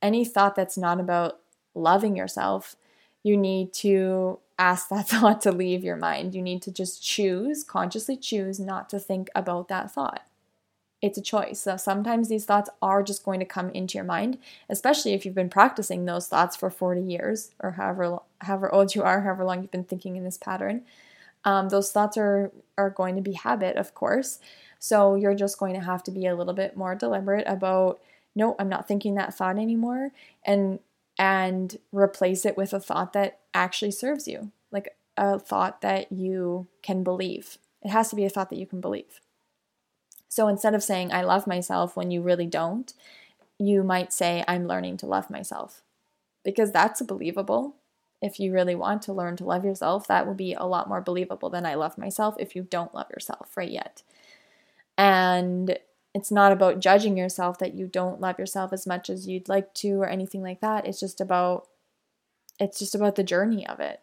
Any 0.00 0.24
thought 0.24 0.54
that's 0.54 0.78
not 0.78 1.00
about 1.00 1.40
loving 1.74 2.16
yourself, 2.16 2.76
you 3.22 3.36
need 3.36 3.72
to 3.74 4.38
ask 4.58 4.88
that 4.88 5.08
thought 5.08 5.40
to 5.42 5.52
leave 5.52 5.84
your 5.84 5.96
mind. 5.96 6.34
You 6.34 6.42
need 6.42 6.62
to 6.62 6.72
just 6.72 7.02
choose, 7.02 7.64
consciously 7.64 8.16
choose 8.16 8.60
not 8.60 8.88
to 8.90 8.98
think 8.98 9.30
about 9.34 9.68
that 9.68 9.90
thought. 9.90 10.22
It's 11.02 11.18
a 11.18 11.22
choice. 11.22 11.60
So 11.60 11.76
sometimes 11.76 12.28
these 12.28 12.44
thoughts 12.44 12.70
are 12.80 13.02
just 13.02 13.24
going 13.24 13.40
to 13.40 13.46
come 13.46 13.70
into 13.70 13.98
your 13.98 14.04
mind, 14.04 14.38
especially 14.70 15.14
if 15.14 15.26
you've 15.26 15.34
been 15.34 15.50
practicing 15.50 16.04
those 16.04 16.28
thoughts 16.28 16.56
for 16.56 16.70
40 16.70 17.02
years 17.02 17.50
or 17.60 17.72
however 17.72 18.20
however 18.40 18.72
old 18.72 18.94
you 18.94 19.02
are, 19.02 19.22
however 19.22 19.44
long 19.44 19.62
you've 19.62 19.72
been 19.72 19.84
thinking 19.84 20.16
in 20.16 20.24
this 20.24 20.38
pattern. 20.38 20.82
Um, 21.44 21.70
those 21.70 21.92
thoughts 21.92 22.16
are 22.16 22.52
are 22.78 22.90
going 22.90 23.16
to 23.16 23.22
be 23.22 23.32
habit, 23.32 23.76
of 23.76 23.94
course. 23.94 24.38
So 24.78 25.16
you're 25.16 25.34
just 25.34 25.58
going 25.58 25.74
to 25.74 25.80
have 25.80 26.04
to 26.04 26.12
be 26.12 26.26
a 26.26 26.36
little 26.36 26.54
bit 26.54 26.76
more 26.76 26.94
deliberate 26.94 27.46
about 27.48 28.00
no, 28.34 28.56
I'm 28.58 28.68
not 28.68 28.88
thinking 28.88 29.14
that 29.16 29.34
thought 29.34 29.58
anymore, 29.58 30.12
and 30.44 30.80
and 31.18 31.78
replace 31.92 32.46
it 32.46 32.56
with 32.56 32.72
a 32.72 32.80
thought 32.80 33.12
that 33.14 33.40
actually 33.54 33.92
serves 33.92 34.28
you, 34.28 34.52
like 34.70 34.96
a 35.16 35.38
thought 35.40 35.82
that 35.82 36.12
you 36.12 36.68
can 36.82 37.04
believe. 37.04 37.58
It 37.82 37.90
has 37.90 38.10
to 38.10 38.16
be 38.16 38.24
a 38.24 38.30
thought 38.30 38.50
that 38.50 38.58
you 38.58 38.66
can 38.66 38.80
believe. 38.80 39.21
So 40.32 40.48
instead 40.48 40.74
of 40.74 40.82
saying, 40.82 41.12
I 41.12 41.20
love 41.20 41.46
myself 41.46 41.94
when 41.94 42.10
you 42.10 42.22
really 42.22 42.46
don't, 42.46 42.90
you 43.58 43.82
might 43.82 44.14
say, 44.14 44.42
I'm 44.48 44.66
learning 44.66 44.96
to 44.98 45.06
love 45.06 45.28
myself. 45.28 45.82
Because 46.42 46.72
that's 46.72 47.02
believable. 47.02 47.76
If 48.22 48.40
you 48.40 48.50
really 48.50 48.74
want 48.74 49.02
to 49.02 49.12
learn 49.12 49.36
to 49.36 49.44
love 49.44 49.62
yourself, 49.62 50.08
that 50.08 50.26
will 50.26 50.32
be 50.32 50.54
a 50.54 50.64
lot 50.64 50.88
more 50.88 51.02
believable 51.02 51.50
than 51.50 51.66
I 51.66 51.74
love 51.74 51.98
myself 51.98 52.34
if 52.38 52.56
you 52.56 52.62
don't 52.62 52.94
love 52.94 53.10
yourself 53.10 53.54
right 53.58 53.70
yet. 53.70 54.04
And 54.96 55.78
it's 56.14 56.30
not 56.30 56.50
about 56.50 56.80
judging 56.80 57.18
yourself 57.18 57.58
that 57.58 57.74
you 57.74 57.86
don't 57.86 58.18
love 58.18 58.38
yourself 58.38 58.72
as 58.72 58.86
much 58.86 59.10
as 59.10 59.28
you'd 59.28 59.50
like 59.50 59.74
to 59.74 60.00
or 60.00 60.08
anything 60.08 60.42
like 60.42 60.62
that. 60.62 60.86
It's 60.86 61.00
just 61.00 61.20
about 61.20 61.68
it's 62.58 62.78
just 62.78 62.94
about 62.94 63.16
the 63.16 63.22
journey 63.22 63.66
of 63.66 63.80
it. 63.80 64.00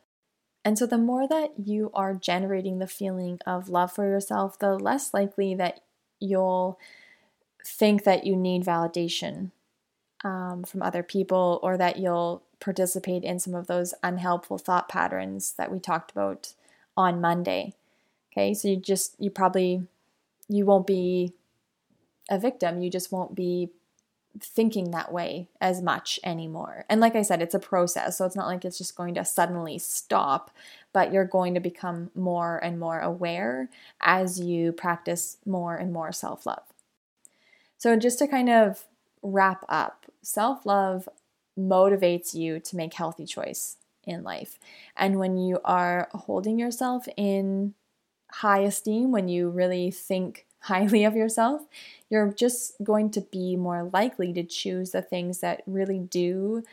And 0.63 0.77
so 0.77 0.85
the 0.85 0.99
more 0.99 1.27
that 1.27 1.53
you 1.57 1.89
are 1.95 2.13
generating 2.13 2.77
the 2.77 2.85
feeling 2.85 3.39
of 3.47 3.67
love 3.67 3.91
for 3.91 4.05
yourself, 4.05 4.59
the 4.59 4.75
less 4.75 5.11
likely 5.11 5.55
that 5.55 5.81
you'll 6.19 6.79
think 7.65 8.03
that 8.03 8.25
you 8.25 8.35
need 8.35 8.63
validation 8.63 9.51
um, 10.23 10.63
from 10.63 10.81
other 10.81 11.03
people 11.03 11.59
or 11.63 11.77
that 11.77 11.97
you'll 11.97 12.43
participate 12.59 13.23
in 13.23 13.39
some 13.39 13.55
of 13.55 13.67
those 13.67 13.93
unhelpful 14.03 14.57
thought 14.57 14.89
patterns 14.89 15.53
that 15.57 15.71
we 15.71 15.79
talked 15.79 16.11
about 16.11 16.53
on 16.97 17.21
Monday. 17.21 17.73
Okay, 18.31 18.53
so 18.53 18.67
you 18.67 18.77
just, 18.77 19.15
you 19.17 19.29
probably, 19.29 19.87
you 20.47 20.65
won't 20.65 20.87
be 20.87 21.33
a 22.29 22.37
victim. 22.37 22.81
You 22.81 22.89
just 22.89 23.11
won't 23.11 23.33
be 23.33 23.69
thinking 24.39 24.91
that 24.91 25.11
way 25.11 25.47
as 25.59 25.81
much 25.81 26.19
anymore. 26.23 26.85
And 26.89 27.01
like 27.01 27.15
I 27.15 27.21
said, 27.21 27.41
it's 27.41 27.55
a 27.55 27.59
process. 27.59 28.17
So 28.17 28.25
it's 28.25 28.35
not 28.35 28.47
like 28.47 28.63
it's 28.63 28.77
just 28.77 28.95
going 28.95 29.15
to 29.15 29.25
suddenly 29.25 29.77
stop, 29.77 30.51
but 30.93 31.11
you're 31.11 31.25
going 31.25 31.53
to 31.55 31.59
become 31.59 32.11
more 32.15 32.57
and 32.63 32.79
more 32.79 32.99
aware 32.99 33.69
as 34.01 34.39
you 34.39 34.71
practice 34.71 35.37
more 35.45 35.75
and 35.75 35.91
more 35.91 36.11
self 36.11 36.45
love. 36.45 36.63
So, 37.77 37.95
just 37.95 38.19
to 38.19 38.27
kind 38.27 38.49
of 38.49 38.85
wrap 39.21 39.63
up, 39.69 40.05
self 40.21 40.65
love 40.65 41.07
motivates 41.57 42.33
you 42.33 42.59
to 42.59 42.75
make 42.75 42.93
healthy 42.93 43.25
choice 43.25 43.77
in 44.05 44.23
life. 44.23 44.59
And 44.95 45.19
when 45.19 45.37
you 45.37 45.59
are 45.65 46.09
holding 46.11 46.59
yourself 46.59 47.07
in 47.17 47.73
high 48.31 48.61
esteem, 48.61 49.11
when 49.11 49.27
you 49.27 49.49
really 49.49 49.91
think 49.91 50.45
highly 50.61 51.03
of 51.03 51.15
yourself, 51.15 51.61
you're 52.09 52.31
just 52.31 52.73
going 52.83 53.11
to 53.11 53.21
be 53.21 53.55
more 53.55 53.89
likely 53.93 54.33
to 54.33 54.43
choose 54.43 54.91
the 54.91 55.01
things 55.01 55.39
that 55.39 55.63
really 55.65 55.99
do 55.99 56.63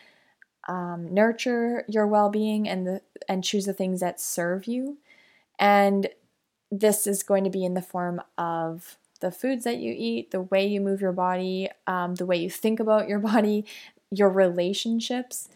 um, 0.68 1.12
nurture 1.14 1.84
your 1.88 2.06
well-being 2.06 2.68
and 2.68 2.86
the 2.86 3.00
and 3.28 3.44
choose 3.44 3.66
the 3.66 3.72
things 3.72 4.00
that 4.00 4.20
serve 4.20 4.66
you. 4.66 4.98
And 5.58 6.08
this 6.70 7.06
is 7.06 7.22
going 7.22 7.44
to 7.44 7.50
be 7.50 7.64
in 7.64 7.74
the 7.74 7.82
form 7.82 8.20
of 8.36 8.96
the 9.20 9.30
foods 9.30 9.64
that 9.64 9.78
you 9.78 9.94
eat, 9.96 10.30
the 10.30 10.42
way 10.42 10.66
you 10.66 10.80
move 10.80 11.00
your 11.00 11.12
body, 11.12 11.68
um, 11.86 12.16
the 12.16 12.26
way 12.26 12.36
you 12.36 12.50
think 12.50 12.80
about 12.80 13.08
your 13.08 13.18
body, 13.32 13.64
your 14.10 14.28
relationships, 14.28 15.48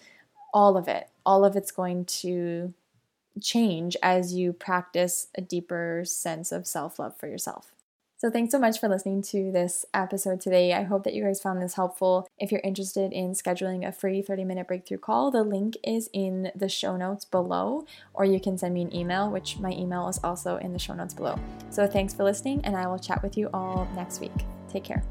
all 0.55 0.77
of 0.77 0.88
it. 0.88 1.09
All 1.27 1.45
of 1.45 1.55
it's 1.55 1.71
going 1.71 2.07
to 2.07 2.73
change 3.40 3.97
as 4.03 4.35
you 4.35 4.53
practice 4.53 5.29
a 5.37 5.40
deeper 5.40 6.03
sense 6.05 6.51
of 6.53 6.66
self 6.66 6.99
love 6.99 7.16
for 7.16 7.27
yourself. 7.27 7.73
So, 8.21 8.29
thanks 8.29 8.53
so 8.53 8.59
much 8.59 8.79
for 8.79 8.87
listening 8.87 9.23
to 9.31 9.51
this 9.51 9.87
episode 9.95 10.43
today. 10.43 10.75
I 10.75 10.83
hope 10.83 11.05
that 11.05 11.15
you 11.15 11.25
guys 11.25 11.41
found 11.41 11.63
this 11.63 11.73
helpful. 11.73 12.29
If 12.39 12.53
you're 12.53 12.61
interested 12.63 13.15
in 13.15 13.33
scheduling 13.33 13.89
a 13.89 13.93
free 13.93 14.21
30 14.21 14.45
minute 14.45 14.69
breakthrough 14.69 14.99
call, 14.99 15.31
the 15.31 15.43
link 15.43 15.79
is 15.83 16.11
in 16.13 16.53
the 16.55 16.69
show 16.69 16.99
notes 16.99 17.25
below, 17.25 17.87
or 18.13 18.27
you 18.27 18.39
can 18.39 18.59
send 18.59 18.75
me 18.75 18.83
an 18.83 18.95
email, 18.95 19.31
which 19.31 19.59
my 19.59 19.71
email 19.71 20.07
is 20.07 20.21
also 20.23 20.59
in 20.59 20.75
the 20.75 20.79
show 20.79 20.93
notes 20.93 21.15
below. 21.15 21.41
So, 21.71 21.87
thanks 21.87 22.13
for 22.13 22.25
listening, 22.25 22.61
and 22.65 22.77
I 22.77 22.87
will 22.89 22.99
chat 22.99 23.23
with 23.23 23.39
you 23.39 23.49
all 23.55 23.89
next 23.97 24.21
week. 24.21 24.45
Take 24.69 24.85
care. 24.85 25.03